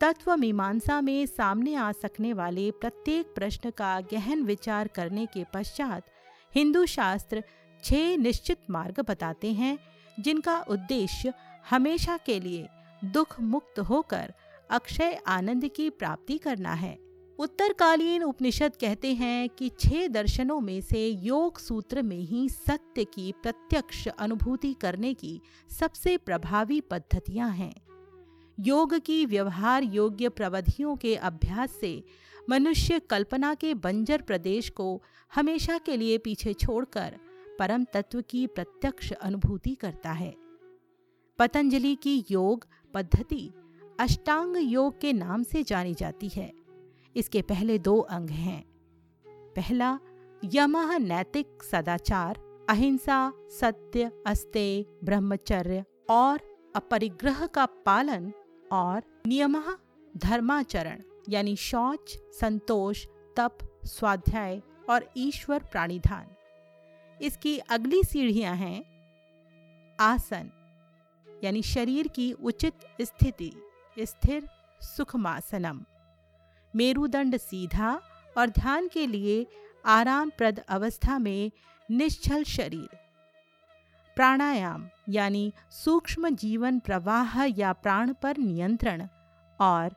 तत्व 0.00 0.34
मीमांसा 0.36 1.00
में 1.00 1.26
सामने 1.26 1.74
आ 1.74 1.90
सकने 1.92 2.32
वाले 2.32 2.70
प्रत्येक 2.70 3.26
प्रश्न 3.34 3.70
का 3.70 4.00
गहन 4.12 4.42
विचार 4.42 4.88
करने 4.88 5.24
के 5.26 5.44
पश्चात 5.54 6.10
हिंदू 6.54 6.84
शास्त्र 6.86 7.42
छह 7.84 8.16
निश्चित 8.16 8.58
मार्ग 8.70 9.00
बताते 9.00 9.52
हैं, 9.52 9.78
जिनका 10.18 10.58
उद्देश्य 10.70 11.32
हमेशा 11.70 12.16
के 12.16 12.38
लिए 12.40 12.66
दुख 13.04 13.40
मुक्त 13.40 13.78
होकर 13.78 14.32
अक्षय 14.70 15.18
आनंद 15.26 15.68
की 15.68 15.88
प्राप्ति 15.90 16.38
करना 16.38 16.72
है। 16.72 16.96
उत्तरकालीन 17.38 18.22
उपनिषद 18.22 18.76
कहते 18.76 19.12
हैं 19.14 19.48
कि 19.48 19.70
छह 19.80 20.06
दर्शनों 20.08 20.60
में 20.60 20.80
से 20.80 21.06
योग 21.08 21.58
सूत्र 21.58 22.02
में 22.02 22.20
ही 22.20 22.48
सत्य 22.48 23.04
की 23.04 23.32
प्रत्यक्ष 23.42 24.06
अनुभूति 24.08 24.72
करने 24.74 25.14
की 25.14 25.40
सबसे 25.70 26.16
प्रभावी 26.16 26.80
पद्धतियाँ 26.80 27.50
हैं। 27.50 27.74
योग 28.58 28.98
की 28.98 29.26
व्यवहार 29.26 29.82
योग्य 29.82 30.28
प्रवधियों 30.28 30.96
के 30.96 31.16
अभ्यास 31.16 31.72
से 31.80 32.04
मनुष्य 32.50 32.98
कल्पना 32.98 33.54
के 33.54 33.74
बंजर 33.74 34.22
प्रदेश 34.22 34.70
को 34.70 35.02
हमेशा 35.34 35.78
के 35.78 35.96
लिए 35.96 36.18
पीछे 36.18 36.52
छोड़कर 36.52 37.18
परम 37.58 37.84
तत्व 37.84 38.20
की 38.20 38.46
प्रत्यक्ष 38.46 39.12
अनुभूति 39.12 39.74
करता 39.74 40.12
है। 40.12 40.34
पतंजलि 41.38 41.94
की 41.94 42.24
योग 42.30 42.66
पद्धति 42.94 43.52
अष्टांग 44.00 44.56
योग 44.56 45.00
के 45.00 45.12
नाम 45.12 45.42
से 45.42 45.62
जानी 45.62 45.94
जाती 45.94 46.28
है। 46.28 46.52
इसके 47.16 47.42
पहले 47.42 47.78
दो 47.78 47.98
अंग 47.98 48.30
हैं। 48.30 48.64
पहला 49.28 49.98
यमह 50.44 50.98
नैतिक 50.98 51.62
सदाचार, 51.62 52.66
अहिंसा, 52.68 53.32
सत्य 53.36 54.10
अस्तेय 54.26 54.84
ब्रह्मचर्य 55.04 55.84
और 56.10 56.56
अपरिग्रह 56.76 57.46
का 57.46 57.66
पालन 57.66 58.32
और 58.72 59.02
नियम 59.26 59.62
धर्माचरण, 60.16 61.02
यानी 61.28 61.56
शौच, 61.56 62.18
संतोष, 62.40 63.06
तप, 63.36 63.58
स्वाध्याय 63.84 64.62
और 64.90 65.10
ईश्वर 65.16 65.62
प्राणिधान। 65.62 66.26
इसकी 67.22 67.58
अगली 67.58 68.02
सीढ़ियाँ 68.04 68.54
हैं, 68.56 68.84
आसन, 70.00 70.50
यानी 71.44 71.62
शरीर 71.62 72.08
की 72.08 72.32
उचित 72.32 72.74
स्थिति, 73.02 73.52
स्थिर 73.98 74.48
सुखमासनम। 74.80 75.84
मेरुदंड 76.76 77.36
सीधा 77.36 78.00
और 78.38 78.50
ध्यान 78.50 78.88
के 78.88 79.06
लिए 79.06 79.46
आरामप्रद 79.86 80.58
अवस्था 80.58 81.18
में 81.18 81.50
निश्चल 81.90 82.44
शरीर। 82.44 83.05
प्राणायाम, 84.16 84.88
यानी 85.08 85.52
सूक्ष्म 85.70 86.28
जीवन 86.28 86.78
प्रवाह 86.78 87.44
या 87.58 87.72
प्राण 87.72 88.12
पर 88.12 88.36
नियंत्रण, 88.36 89.06
और 89.60 89.88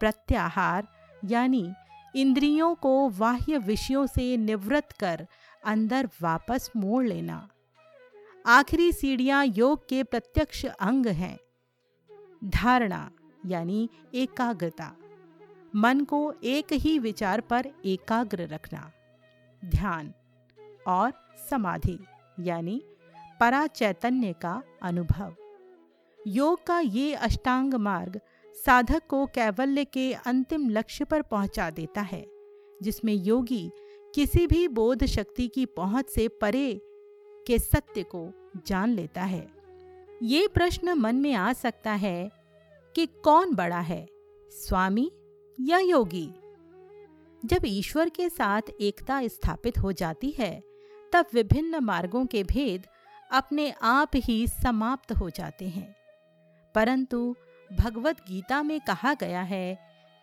प्रत्याहार, 0.00 0.88
यानी 1.24 1.72
इंद्रियों 2.16 2.74
को 2.74 3.08
बाह्य 3.08 3.58
विषयों 3.58 4.06
से 4.06 4.36
निवृत्त 4.36 4.92
कर 4.92 5.26
अंदर 5.64 6.08
वापस 6.22 6.70
मोड़ 6.76 7.04
लेना। 7.04 7.48
आखिरी 8.46 8.92
सीढ़ियाँ 8.92 9.44
योग 9.46 9.88
के 9.88 10.02
प्रत्यक्ष 10.02 10.66
अंग 10.66 11.06
हैं। 11.06 11.38
धारणा, 12.44 13.10
यानी 13.46 13.90
एकाग्रता। 14.14 14.96
मन 15.76 16.00
को 16.00 16.34
एक 16.44 16.66
ही 16.72 16.98
विचार 16.98 17.40
पर 17.40 17.66
एकाग्र 17.84 18.46
रखना। 18.46 18.92
ध्यान 19.64 20.14
और 20.86 21.12
समाधि, 21.50 22.04
यानी 22.40 22.82
परा 23.40 23.66
चैतन्य 23.66 24.32
का 24.32 24.62
अनुभव। 24.82 25.34
योग 26.20 26.66
का 26.66 26.78
ये 26.80 27.14
अष्टांग 27.14 27.74
मार्ग 27.74 28.20
साधक 28.66 29.02
को 29.08 29.26
कैवल्य 29.26 29.84
के 29.84 30.12
अंतिम 30.12 30.68
लक्ष्य 30.70 31.04
पर 31.04 31.22
पहुँचा 31.22 31.70
देता 31.70 32.00
है, 32.00 32.24
जिसमें 32.82 33.14
योगी 33.14 33.70
किसी 34.14 34.46
भी 34.46 34.66
बोध 34.68 35.04
शक्ति 35.04 35.48
की 35.48 35.66
पहुँच 35.66 36.08
से 36.08 36.28
परे 36.28 36.80
के 37.46 37.58
सत्य 37.58 38.02
को 38.02 38.52
जान 38.66 38.90
लेता 38.90 39.22
है। 39.22 39.46
ये 40.22 40.48
प्रश्न 40.48 40.92
मन 40.92 41.16
में 41.16 41.32
आ 41.34 41.52
सकता 41.52 41.92
है 41.92 42.30
कि 42.94 43.06
कौन 43.06 43.54
बड़ा 43.54 43.80
है, 43.80 44.06
स्वामी 44.50 45.10
या 45.60 45.78
योगी? 45.78 46.28
जब 47.42 47.62
ईश्वर 47.64 48.08
के 48.08 48.28
साथ 48.28 48.62
एकता 48.80 49.26
स्थापित 49.26 49.78
हो 49.78 49.92
जाती 49.92 50.30
है, 50.30 50.62
तब 51.12 51.26
विभिन्न 51.34 51.78
मार्गों 51.78 52.26
के 52.26 52.42
भेद 52.44 52.86
अपने 53.30 53.74
आप 53.82 54.10
ही 54.14 54.46
समाप्त 54.46 55.12
हो 55.12 55.30
जाते 55.30 55.68
हैं। 55.68 55.96
परंतु 56.74 57.36
भगवत 57.72 58.20
गीता 58.20 58.62
में 58.62 58.80
कहा 58.80 59.14
गया 59.14 59.42
है 59.42 59.78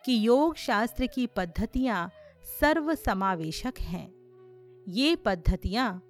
कि 0.06 0.28
योग 0.28 0.56
शास्त्र 0.56 1.06
की 1.06 1.28
पद्धतियाँ 1.28 2.12
सर्व 2.60 2.96
समावेशक 2.96 3.74
हैं। 3.80 4.08
ये 4.88 5.16
पद्धतियाँ 5.16 6.02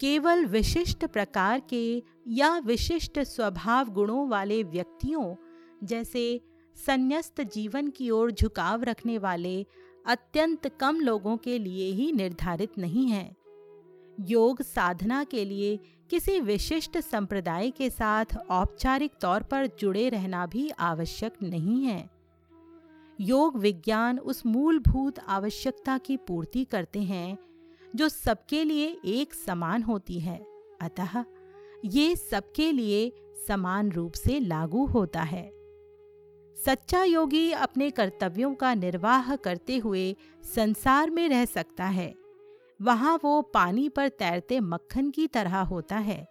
केवल 0.00 0.46
विशिष्ट 0.46 1.04
प्रकार 1.04 1.62
के 1.70 2.02
या 2.28 2.58
विशिष्ट 2.58 3.18
स्वभाव 3.18 3.88
गुणों 3.88 4.28
वाले 4.28 4.62
व्यक्तियों 4.62 5.34
जैसे 5.84 6.40
संन्यास्त 6.86 7.40
जीवन 7.40 7.88
की 7.88 8.10
ओर 8.10 8.30
झुकाव 8.30 8.82
रखने 8.82 9.18
वाले 9.18 9.66
अत्यंत 10.06 10.66
कम 10.80 11.00
लोगों 11.00 11.36
के 11.36 11.58
लिए 11.58 11.92
ही 11.92 12.12
निर्धारित 12.12 12.78
नहीं 12.78 13.06
है। 13.10 13.36
योग 14.20 14.62
साधना 14.62 15.24
के 15.24 15.44
लिए 15.44 15.78
किसी 16.10 16.40
विशिष्ट 16.40 16.98
संप्रदाय 16.98 17.70
के 17.70 17.90
साथ 17.90 18.24
औपचारिक 18.50 19.12
तौर 19.20 19.42
पर 19.42 19.66
जुड़े 19.66 20.08
रहना 20.08 20.46
भी 20.46 20.70
आवश्यक 20.70 21.32
नहीं 21.42 21.84
है। 21.84 22.10
योग 23.20 23.56
विज्ञान 23.56 24.18
उस 24.18 24.46
मूलभूत 24.46 25.18
आवश्यकता 25.18 25.98
की 25.98 26.16
पूर्ति 26.16 26.64
करते 26.64 27.02
हैं, 27.02 27.38
जो 27.96 28.08
सबके 28.08 28.64
लिए 28.64 29.00
एक 29.04 29.34
समान 29.34 29.82
होती 29.82 30.20
है। 30.20 30.46
अतः, 30.80 31.24
ये 31.84 32.16
सबके 32.16 32.72
लिए 32.72 33.12
समान 33.48 33.92
रूप 33.92 34.12
से 34.12 34.40
लागू 34.40 34.86
होता 34.86 35.22
है। 35.22 35.50
सच्चा 36.64 37.04
योगी 37.04 37.52
अपने 37.52 37.90
कर्तव्यों 37.90 38.54
का 38.54 38.74
निर्वाह 38.74 39.36
करते 39.36 39.76
हुए 39.76 40.16
संसार 40.54 41.10
में 41.10 41.28
रह 41.28 41.44
सकता 41.44 41.84
है। 41.84 42.25
वहाँ 42.80 43.18
वो 43.24 43.40
पानी 43.42 43.88
पर 43.88 44.08
तैरते 44.08 44.60
मक्खन 44.60 45.10
की 45.10 45.26
तरह 45.26 45.58
होता 45.58 45.96
है। 45.98 46.26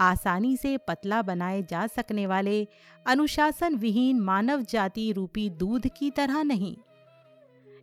आसानी 0.00 0.56
से 0.56 0.76
पतला 0.88 1.22
बनाए 1.22 1.62
जा 1.62 1.86
सकने 1.86 2.26
वाले 2.26 2.66
अनुशासन 3.06 3.74
विहीन 3.74 4.20
मानव 4.20 4.62
जाति 4.62 5.12
रूपी 5.12 5.48
दूध 5.50 5.86
की 5.88 6.10
तरह 6.10 6.42
नहीं। 6.42 6.76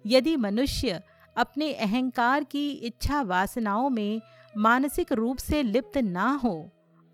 यदि 0.06 0.36
मनुष्य 0.36 1.02
अपने 1.38 1.74
अहंकार 1.74 2.44
की 2.44 2.70
इच्छा 2.72 3.22
वासनाओं 3.22 3.90
में 3.90 4.22
मानसिक 4.58 5.12
रूप 5.12 5.38
से 5.38 5.62
लिप्त 5.64 5.98
ना 5.98 6.32
हो 6.44 6.56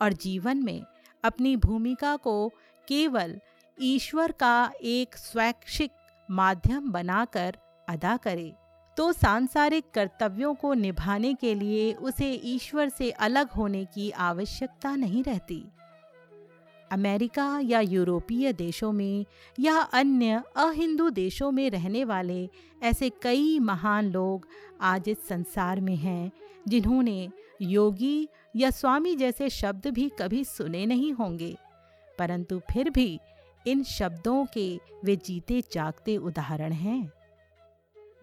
और 0.02 0.14
जीवन 0.14 0.64
में 0.64 0.82
अपनी 1.24 1.56
भूमिका 1.56 2.16
को 2.16 2.48
केवल 2.88 3.40
ईश्वर 3.78 4.32
का 4.32 4.72
एक 4.82 5.18
स्वैच्छिक 5.18 5.92
माध्यम 6.30 6.92
बनाकर 6.92 7.58
अदा 7.90 8.18
करे 8.18 8.54
तो 8.98 9.12
सांसारिक 9.14 9.86
कर्तव्यों 9.94 10.54
को 10.54 10.74
निभाने 10.74 11.34
के 11.34 11.54
लिए 11.56 11.92
उसे 11.94 12.32
ईश्वर 12.46 12.90
से 12.90 13.10
अलग 13.12 13.50
होने 13.50 13.84
की 13.86 14.10
आवश्यकता 14.12 14.96
नहीं 14.96 15.24
रहती। 15.24 15.64
अमेरिका 16.92 17.60
या 17.64 17.80
यूरोपीय 17.80 18.52
देशों 18.54 18.92
में 18.92 19.26
या 19.60 19.78
अन्य 19.94 20.42
अहिंदू 20.56 21.10
देशों 21.10 21.52
में 21.52 21.70
रहने 21.70 22.04
वाले 22.04 22.50
ऐसे 22.82 23.10
कई 23.22 23.58
महान 23.60 24.10
लोग 24.12 24.48
आज 24.82 25.10
इस 25.10 25.28
संसार 25.28 25.82
में 25.82 25.96
हैं, 25.96 26.32
जिन्होंने 26.68 27.30
योगी 27.62 28.28
या 28.56 28.70
स्वामी 28.70 29.16
जैसे 29.16 29.50
शब्द 29.50 29.88
भी 29.88 30.10
कभी 30.20 30.44
सुने 30.44 30.86
नहीं 30.86 31.12
होंगे, 31.14 31.56
परंतु 32.20 32.60
फिर 32.72 32.90
भी 32.90 33.20
इन 33.66 33.84
शब्दों 33.84 34.46
के 34.54 34.80
वे 35.04 35.16
जीते 35.16 35.62
जागते 35.74 36.18
उदाहरण 36.18 36.72
हैं। 36.72 37.12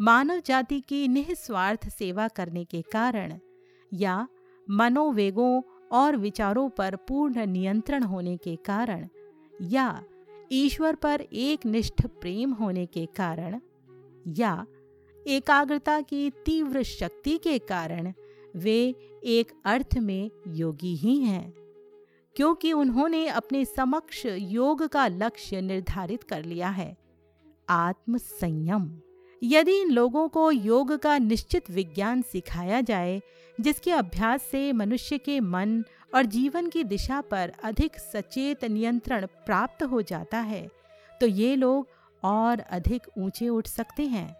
मानव 0.00 0.40
जाति 0.46 0.80
की 0.80 1.08
निस्वार्थ 1.08 1.88
सेवा 1.88 2.28
करने 2.28 2.64
के 2.64 2.82
कारण 2.82 3.38
या 3.92 4.28
मनोवेगों 4.70 5.62
और 5.92 6.16
विचारों 6.16 6.68
पर 6.68 6.96
पूर्ण 6.96 7.46
नियंत्रण 7.46 8.02
होने 8.02 8.36
के 8.36 8.56
कारण 8.56 9.08
या 9.62 10.04
ईश्वर 10.52 10.94
पर 10.94 11.20
एक 11.20 11.66
निष्ठ 11.66 12.06
प्रेम 12.06 12.52
होने 12.52 12.86
के 12.86 13.06
कारण 13.06 13.60
या 14.28 14.66
एकाग्रता 15.28 16.00
की 16.00 16.30
तीव्र 16.30 16.82
शक्ति 16.82 17.38
के 17.38 17.58
कारण 17.58 18.12
वे 18.56 18.94
एक 19.24 19.52
अर्थ 19.64 19.98
में 19.98 20.30
योगी 20.48 20.94
ही 20.96 21.18
हैं, 21.18 21.54
क्योंकि 22.36 22.72
उन्होंने 22.72 23.26
अपने 23.28 23.64
समक्ष 23.64 24.26
योग 24.26 24.86
का 24.86 25.06
लक्ष्य 25.08 25.60
निर्धारित 25.60 26.22
कर 26.22 26.44
लिया 26.44 26.68
है 26.68 26.96
आत्म 27.68 28.16
संयम 28.16 29.00
यदि 29.44 29.72
इन 29.80 29.90
लोगों 29.90 30.28
को 30.28 30.50
योग 30.50 30.92
का 30.98 31.16
निश्चित 31.18 31.70
विज्ञान 31.70 32.22
सिखाया 32.22 32.80
जाए, 32.80 33.20
जिसके 33.58 33.90
अभ्यास 33.90 34.42
से 34.42 34.72
मनुष्य 34.72 35.18
के 35.18 35.38
मन 35.40 35.82
और 36.14 36.26
जीवन 36.26 36.68
की 36.68 36.84
दिशा 36.84 37.20
पर 37.20 37.52
अधिक 37.64 37.98
सचेत 37.98 38.64
नियंत्रण 38.64 39.26
प्राप्त 39.46 39.82
हो 39.82 40.00
जाता 40.02 40.38
है 40.38 40.66
तो 41.20 41.26
ये 41.26 41.54
लोग 41.56 41.88
और 42.22 42.60
अधिक 42.60 43.06
ऊँचे 43.18 43.48
उठ 43.48 43.66
सकते 43.66 44.06
हैं। 44.06 44.36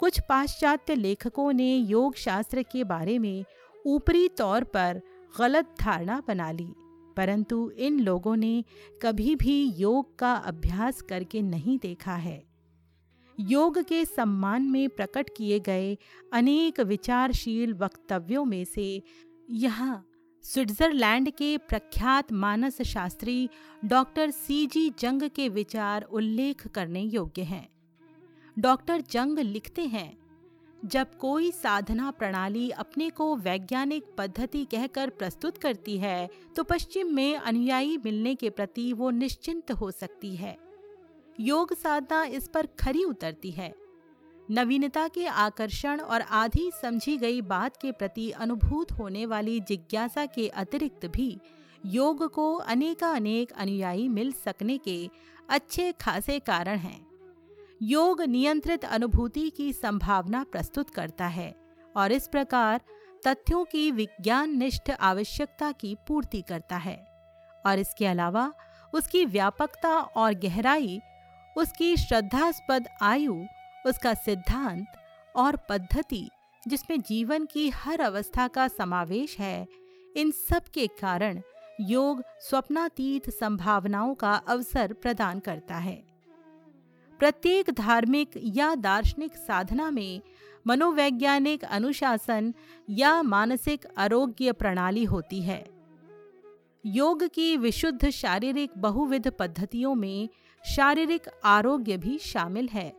कुछ 0.00 0.20
पाश्चात्य 0.20 0.94
लेखकों 0.94 1.52
ने 1.52 1.74
योग 1.76 2.16
शास्त्र 2.16 2.62
के 2.62 2.84
बारे 2.84 3.18
में 3.18 3.44
ऊपरी 3.84 4.28
तौर 4.28 4.64
पर 4.64 5.00
गलत 5.34 5.74
धारणा 5.80 6.22
बना 6.28 6.50
ली, 6.50 6.68
परंतु 7.16 7.70
इन 7.78 8.00
लोगों 8.00 8.36
ने 8.36 8.64
कभी 9.02 9.34
भी 9.36 9.62
योग 9.78 10.18
का 10.18 10.32
अभ्यास 10.34 11.00
करके 11.00 11.42
नहीं 11.42 11.78
देखा 11.78 12.14
है। 12.16 12.45
योग 13.38 13.78
के 13.78 14.04
सम्मान 14.04 14.62
में 14.62 14.88
प्रकट 14.88 15.30
किए 15.36 15.58
गए 15.60 15.96
अनेक 16.32 16.80
विचारशील 16.80 17.74
वक्तव्यों 17.74 18.44
में 18.44 18.64
से 18.64 19.02
यहाँ 19.50 20.04
स्विट्जरलैंड 20.44 21.30
के 21.30 21.56
प्रख्यात 21.58 22.32
मानस 22.32 22.80
शास्त्री 22.82 23.48
डॉक्टर 23.84 24.30
सी 24.30 24.66
जी 24.66 24.88
जंग 24.98 25.22
के 25.30 25.48
विचार 25.48 26.02
उल्लेख 26.02 26.66
करने 26.66 27.00
योग्य 27.00 27.42
हैं। 27.42 27.68
डॉक्टर 28.56 29.00
जंग 29.10 29.38
लिखते 29.38 29.82
हैं, 29.84 30.16
जब 30.82 31.16
कोई 31.18 31.50
साधना 31.50 32.10
प्रणाली 32.10 32.68
अपने 32.70 33.08
को 33.10 33.34
वैज्ञानिक 33.36 34.04
पद्धति 34.18 34.64
कहकर 34.64 35.10
प्रस्तुत 35.10 35.58
करती 35.58 35.96
है 35.98 36.28
तो 36.56 36.64
पश्चिम 36.64 37.14
में 37.14 37.36
अनुयायी 37.36 37.96
मिलने 37.96 38.34
के 38.34 38.50
प्रति 38.50 38.92
वो 38.92 39.10
निश्चिंत 39.10 39.72
हो 39.72 39.90
सकती 39.90 40.34
है। 40.36 40.56
योग 41.40 41.72
साधना 41.74 42.22
इस 42.24 42.48
पर 42.48 42.66
खरी 42.78 43.02
उतरती 43.04 43.50
है। 43.50 43.74
नवीनता 44.48 45.06
के 45.08 45.26
आकर्षण 45.26 46.00
और 46.00 46.20
आधी 46.20 46.70
समझी 46.82 47.16
गई 47.16 47.40
बात 47.40 47.76
के 47.76 47.92
प्रति 47.92 48.30
अनुभूत 48.30 48.92
होने 48.92 49.24
वाली 49.26 49.58
जिज्ञासा 49.60 50.26
के 50.26 50.48
अतिरिक्त 50.48 51.06
भी 51.06 51.38
योग 51.86 52.26
को 52.32 52.54
अनेका 52.54 53.10
अनेक 53.10 53.52
अनुयायी 53.52 54.08
मिल 54.08 54.32
सकने 54.44 54.76
के 54.78 54.98
अच्छे 55.48 55.92
खासे 55.92 56.38
कारण 56.38 56.78
हैं। 56.78 57.06
योग 57.82 58.22
नियंत्रित 58.22 58.84
अनुभूति 58.84 59.48
की 59.50 59.72
संभावना 59.72 60.44
प्रस्तुत 60.44 60.90
करता 60.90 61.26
है 61.26 61.54
और 61.96 62.12
इस 62.12 62.28
प्रकार 62.28 62.80
तथ्यों 63.26 63.64
की 63.64 63.90
विज्ञान 63.90 64.56
निष्ठ 64.58 64.90
आवश्यकता 64.90 65.70
की 65.72 65.94
पूर्ति 66.08 66.40
करता 66.42 66.76
है 66.76 66.96
और 67.64 67.78
इसके 67.78 68.06
अलावा 68.06 68.52
उसकी 68.92 69.24
व्यापकता 69.24 69.98
और 69.98 70.34
गहराई 70.34 71.00
उसकी 71.56 71.96
श्रद्धास्पद 71.96 72.88
आयु, 73.02 73.44
उसका 73.86 74.14
सिद्धांत 74.14 74.86
और 75.36 75.56
पद्धति, 75.56 76.30
जिसमें 76.68 77.00
जीवन 77.00 77.44
की 77.44 77.68
हर 77.70 78.00
अवस्था 78.00 78.48
का 78.48 78.68
समावेश 78.68 79.38
है, 79.38 79.66
इन 80.16 80.30
सब 80.30 80.62
के 80.74 80.86
कारण 80.86 81.40
योग 81.80 82.22
स्वप्नातीत 82.40 83.30
संभावनाओं 83.30 84.14
का 84.14 84.34
अवसर 84.34 84.92
प्रदान 84.92 85.38
करता 85.38 85.74
है। 85.74 86.04
प्रत्येक 87.18 87.70
धार्मिक 87.70 88.30
या 88.36 88.74
दार्शनिक 88.74 89.36
साधना 89.36 89.90
में 89.90 90.20
मनोवैज्ञानिक 90.66 91.64
अनुशासन 91.64 92.54
या 92.90 93.22
मानसिक 93.22 93.86
आरोग्य 93.98 94.52
प्रणाली 94.52 95.04
होती 95.04 95.42
है। 95.42 95.66
योग 96.86 97.24
की 97.24 97.56
विशुद्ध 97.56 98.10
शारीरिक 98.10 98.70
बहुविध 98.78 99.28
पद्धतियों 99.28 99.94
में 99.94 100.28
शारीरिक 100.64 101.22
आरोग्य 101.44 101.96
भी 101.96 102.18
शामिल 102.18 102.68
है, 102.68 102.92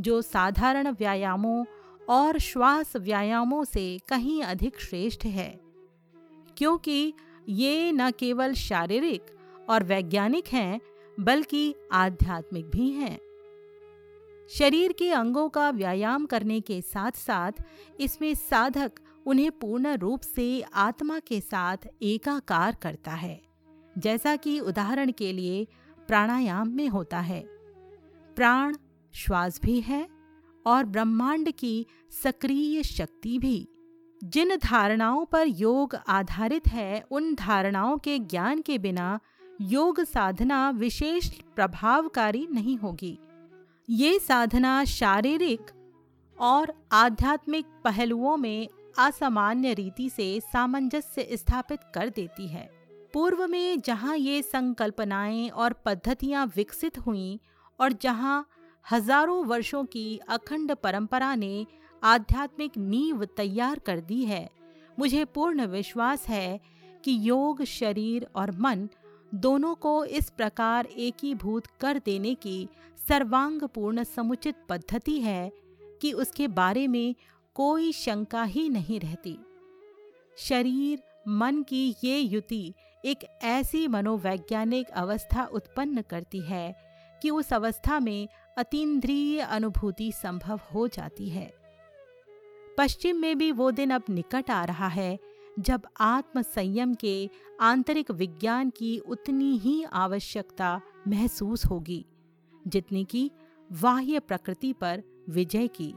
जो 0.00 0.22
साधारण 0.22 0.88
व्यायामों 0.88 1.64
और 2.08 2.38
श्वास 2.38 2.96
व्यायामों 2.96 3.64
से 3.64 4.00
कहीं 4.08 4.42
अधिक 4.42 4.80
श्रेष्ठ 4.80 5.24
है। 5.24 5.60
क्योंकि 6.56 7.14
ये 7.48 7.92
न 7.92 8.10
केवल 8.10 8.54
शारीरिक 8.54 9.22
और 9.70 9.84
वैज्ञानिक 9.84 10.48
हैं, 10.48 10.80
बल्कि 11.20 11.74
आध्यात्मिक 11.92 12.70
भी 12.70 12.90
हैं। 12.90 13.18
शरीर 14.50 14.92
के 14.92 15.12
अंगों 15.12 15.48
का 15.48 15.70
व्यायाम 15.70 16.26
करने 16.26 16.60
के 16.60 16.82
साथ 16.82 17.10
साथ 17.10 17.52
इसमें 18.00 18.34
साधक 18.34 18.92
उन्हें 19.26 19.50
पूर्ण 19.50 19.96
रूप 19.96 20.20
से 20.20 20.64
आत्मा 20.74 21.18
के 21.18 21.40
साथ 21.40 21.76
एकाकार 22.02 22.76
करता 22.82 23.10
है। 23.10 23.42
जैसा 23.98 24.36
कि 24.36 24.60
उदाहरण 24.60 25.12
के 25.12 25.32
लिए 25.32 25.66
प्राणायाम 26.08 26.68
में 26.68 26.88
होता 26.88 27.20
है। 27.20 27.40
प्राण, 28.36 28.76
श्वास 29.14 29.60
भी 29.62 29.80
है 29.80 30.08
और 30.66 30.84
ब्रह्मांड 30.84 31.50
की 31.50 31.86
सक्रिय 32.22 32.82
शक्ति 32.82 33.38
भी। 33.38 33.68
जिन 34.24 34.56
धारणाओं 34.56 35.24
पर 35.24 35.46
योग 35.46 35.94
आधारित 35.94 36.68
है, 36.68 37.04
उन 37.10 37.34
धारणाओं 37.34 37.98
के 37.98 38.18
ज्ञान 38.18 38.60
के 38.60 38.78
बिना 38.78 39.20
योग 39.60 40.00
साधना 40.00 40.70
विशेष 40.70 41.28
प्रभावकारी 41.28 42.48
नहीं 42.50 42.78
होगी। 42.78 43.18
ये 43.90 44.18
साधना 44.18 44.84
शारीरिक 44.84 45.60
और 46.40 46.74
आध्यात्मिक 46.92 47.66
पहलुओं 47.66 48.36
में 48.36 48.68
असामान्य 48.98 49.74
रीति 49.74 50.10
से 50.10 50.40
सामंजस्य 50.40 51.28
स्थापित 51.32 51.80
कर 51.94 52.08
देती 52.08 52.48
है। 52.48 52.81
पूर्व 53.14 53.46
में 53.46 53.80
जहाँ 53.80 54.16
ये 54.16 54.42
संकल्पनाएँ 54.42 55.48
और 55.48 55.72
पद्धतियाँ 55.84 56.46
विकसित 56.56 56.98
हुईं 56.98 57.38
और 57.78 57.92
जहाँ 57.92 58.46
हज़ारों 58.86 59.44
वर्षों 59.44 59.84
की 59.84 60.20
अखंड 60.28 60.74
परंपरा 60.74 61.34
ने 61.34 61.66
आध्यात्मिक 62.02 62.78
नींव 62.78 63.24
तैयार 63.36 63.78
कर 63.78 64.00
दी 64.00 64.24
है, 64.24 64.48
मुझे 64.98 65.24
पूर्ण 65.24 65.66
विश्वास 65.66 66.26
है 66.28 66.60
कि 67.04 67.16
योग, 67.20 67.62
शरीर 67.64 68.26
और 68.36 68.50
मन 68.60 68.88
दोनों 69.34 69.74
को 69.74 70.04
इस 70.04 70.30
प्रकार 70.30 70.86
एकीभूत 70.86 71.66
कर 71.80 71.98
देने 72.04 72.34
की 72.34 72.68
सर्वांग 73.08 73.62
पूर्ण 73.64 74.04
समुचित 74.04 74.56
पद्धति 74.68 75.20
है 75.20 75.50
कि 76.00 76.12
उसके 76.12 76.48
बारे 76.48 76.86
में 76.88 77.14
कोई 77.56 77.92
शंका 77.92 78.42
ही 78.44 78.68
नहीं 78.68 79.00
रहती। 79.00 79.38
शरीर, 80.38 81.02
मन 81.28 81.62
की 81.62 81.88
ये 82.04 82.18
युति 82.18 82.74
एक 83.04 83.18
ऐसी 83.42 83.88
मनोवैज्ञानिक 83.88 84.88
अवस्था 84.88 85.44
उत्पन्न 85.44 86.02
करती 86.02 86.40
है 86.40 86.76
कि 87.22 87.30
उस 87.30 87.52
अवस्था 87.52 88.00
में 88.00 88.28
अतीन्द्रिय 88.58 89.40
अनुभूति 89.40 90.12
संभव 90.12 90.60
हो 90.74 90.88
जाती 90.88 91.28
है। 91.28 91.52
पश्चिम 92.78 93.16
में 93.16 93.38
भी 93.38 93.52
वो 93.52 93.70
दिन 93.70 93.90
अब 93.90 94.02
निकट 94.10 94.50
आ 94.50 94.64
रहा 94.64 94.88
है, 94.88 95.18
जब 95.58 95.82
आत्म 96.00 96.42
संयम 96.42 96.94
के 96.94 97.30
आंतरिक 97.60 98.10
विज्ञान 98.10 98.70
की 98.70 98.98
उतनी 98.98 99.58
ही 99.58 99.84
आवश्यकता 99.84 100.80
महसूस 101.08 101.64
होगी, 101.66 102.06
जितनी 102.66 103.04
की 103.04 103.30
बाह्य 103.72 104.20
प्रकृति 104.20 104.72
पर 104.72 105.02
विजय 105.28 105.68
की। 105.68 105.94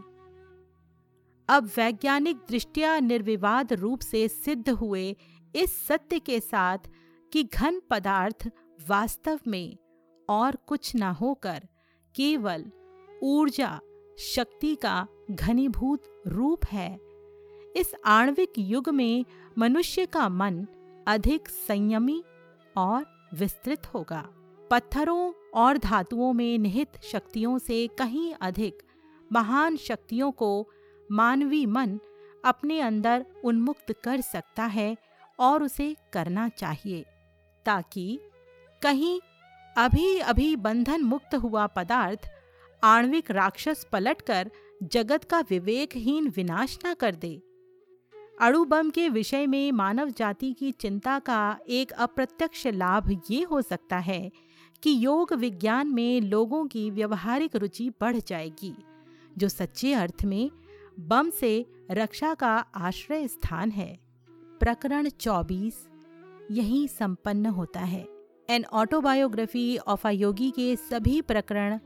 अब 1.50 1.70
वैज्ञानिक 1.78 2.38
दृष्टिया 2.38 3.00
निर्विवाद 3.00 3.74
रूप 3.74 4.00
से 4.00 4.28
सिद्ध 4.28 4.70
हुए 4.70 5.16
इस 5.56 5.88
सत्य 5.88 6.20
के 6.20 6.40
साथ 6.40 6.78
कि 7.34 7.44
घन 7.44 7.82
पदार्थ 7.90 8.48
वास्तव 8.88 9.40
में 9.48 9.78
और 10.30 10.56
कुछ 10.56 10.96
न 10.96 11.04
होकर 11.04 11.68
केवल 12.16 12.66
ऊर्जा 13.24 13.80
शक्ति 14.20 14.76
का 14.76 15.08
घनीभूत 15.32 16.24
रूप 16.28 16.66
है। 16.72 17.00
इस 17.78 17.94
आणविक 18.06 18.54
युग 18.58 18.90
में 18.90 19.26
मनुष्य 19.58 20.06
का 20.06 20.30
मन 20.30 20.68
अधिक 21.08 21.48
संयमी 21.50 22.24
और 22.78 23.30
विस्तृत 23.34 23.86
होगा। 23.86 24.30
पत्थरों 24.72 25.34
और 25.54 25.78
धातुओं 25.78 26.34
में 26.34 26.58
निहित 26.58 26.90
शक्तियों 27.04 27.58
से 27.58 27.88
कहीं 27.88 28.34
अधिक 28.34 28.84
महान 29.32 29.78
शक्तियों 29.78 30.32
को 30.32 30.70
मानवीय 31.12 31.66
मन 31.66 32.00
अपने 32.46 32.80
अंदर 32.80 33.26
उन्मुक्त 33.44 33.96
कर 34.04 34.22
सकता 34.22 34.66
है 34.66 34.96
और 35.40 35.64
उसे 35.64 35.96
करना 36.14 36.48
चाहिए, 36.50 37.04
ताकि 37.66 38.20
कहीं 38.82 39.20
अभी 39.76 40.18
अभी 40.20 40.56
बंधन 40.56 41.02
मुक्त 41.02 41.36
हुआ 41.36 41.66
पदार्थ 41.68 42.30
आणविक 42.84 43.32
राक्षस 43.32 43.86
पलटकर 43.92 44.52
जगत 44.84 45.24
का 45.24 45.40
विवेकहीन 45.40 46.28
विनाश 46.28 46.78
न 46.86 46.94
कर 46.94 47.16
दे। 47.16 47.42
अड़ुबम 48.42 48.90
के 48.90 49.08
विषय 49.10 49.48
में 49.48 49.72
मानव 49.72 50.10
जाति 50.10 50.52
की 50.54 50.72
चिंता 50.72 51.18
का 51.20 51.58
एक 51.70 51.92
अप्रत्यक्ष 51.92 52.66
लाभ 52.68 53.10
ये 53.32 53.42
हो 53.44 53.62
सकता 53.62 53.98
है 53.98 54.32
कि 54.84 54.96
योग 55.06 55.34
विज्ञान 55.34 55.88
में 55.88 56.22
लोगों 56.22 56.66
की 56.68 56.90
व्यवहारिक 56.92 57.56
रुचि 57.56 57.90
बढ़ 58.02 58.18
जाएगी, 58.18 58.74
जो 59.38 59.50
सच्चे 59.50 59.94
अर्थ 59.94 60.26
में 60.26 60.50
बम 61.00 61.30
से 61.30 61.66
रक्षा 61.92 62.34
का 62.34 62.56
आश्रय 62.76 63.28
स्थान 63.28 63.72
है। 63.72 64.05
प्रकरण 64.66 65.10
24 65.10 65.74
यही 66.52 66.88
संपन्न 66.88 67.46
होता 67.46 67.80
है। 67.80 68.08
An 68.50 68.66
autobiography 68.66 69.78
of 69.78 70.08
a 70.08 70.12
yogi 70.12 70.52
के 70.52 70.76
सभी 70.76 71.22
प्रकरण 71.22 71.80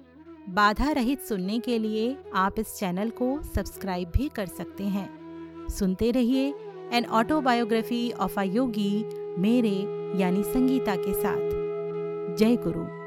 बाधा 0.49 0.91
रहित 0.91 1.21
सुनने 1.21 1.59
के 1.59 1.79
लिए 1.79 2.17
आप 2.35 2.59
इस 2.59 2.75
चैनल 2.75 3.09
को 3.09 3.41
सब्सक्राइब 3.41 4.09
भी 4.09 4.29
कर 4.29 4.45
सकते 4.45 4.83
हैं। 4.83 5.67
सुनते 5.69 6.11
रहिए 6.11 6.53
an 6.93 7.05
autobiography 7.05 8.11
of 8.11 8.39
a 8.39 8.43
yogi 8.43 9.03
मेरे 9.41 9.75
यानी 10.19 10.43
संगीता 10.43 10.95
के 10.95 11.13
साथ। 11.13 12.37
जय 12.37 12.55
गुरु। 12.55 12.98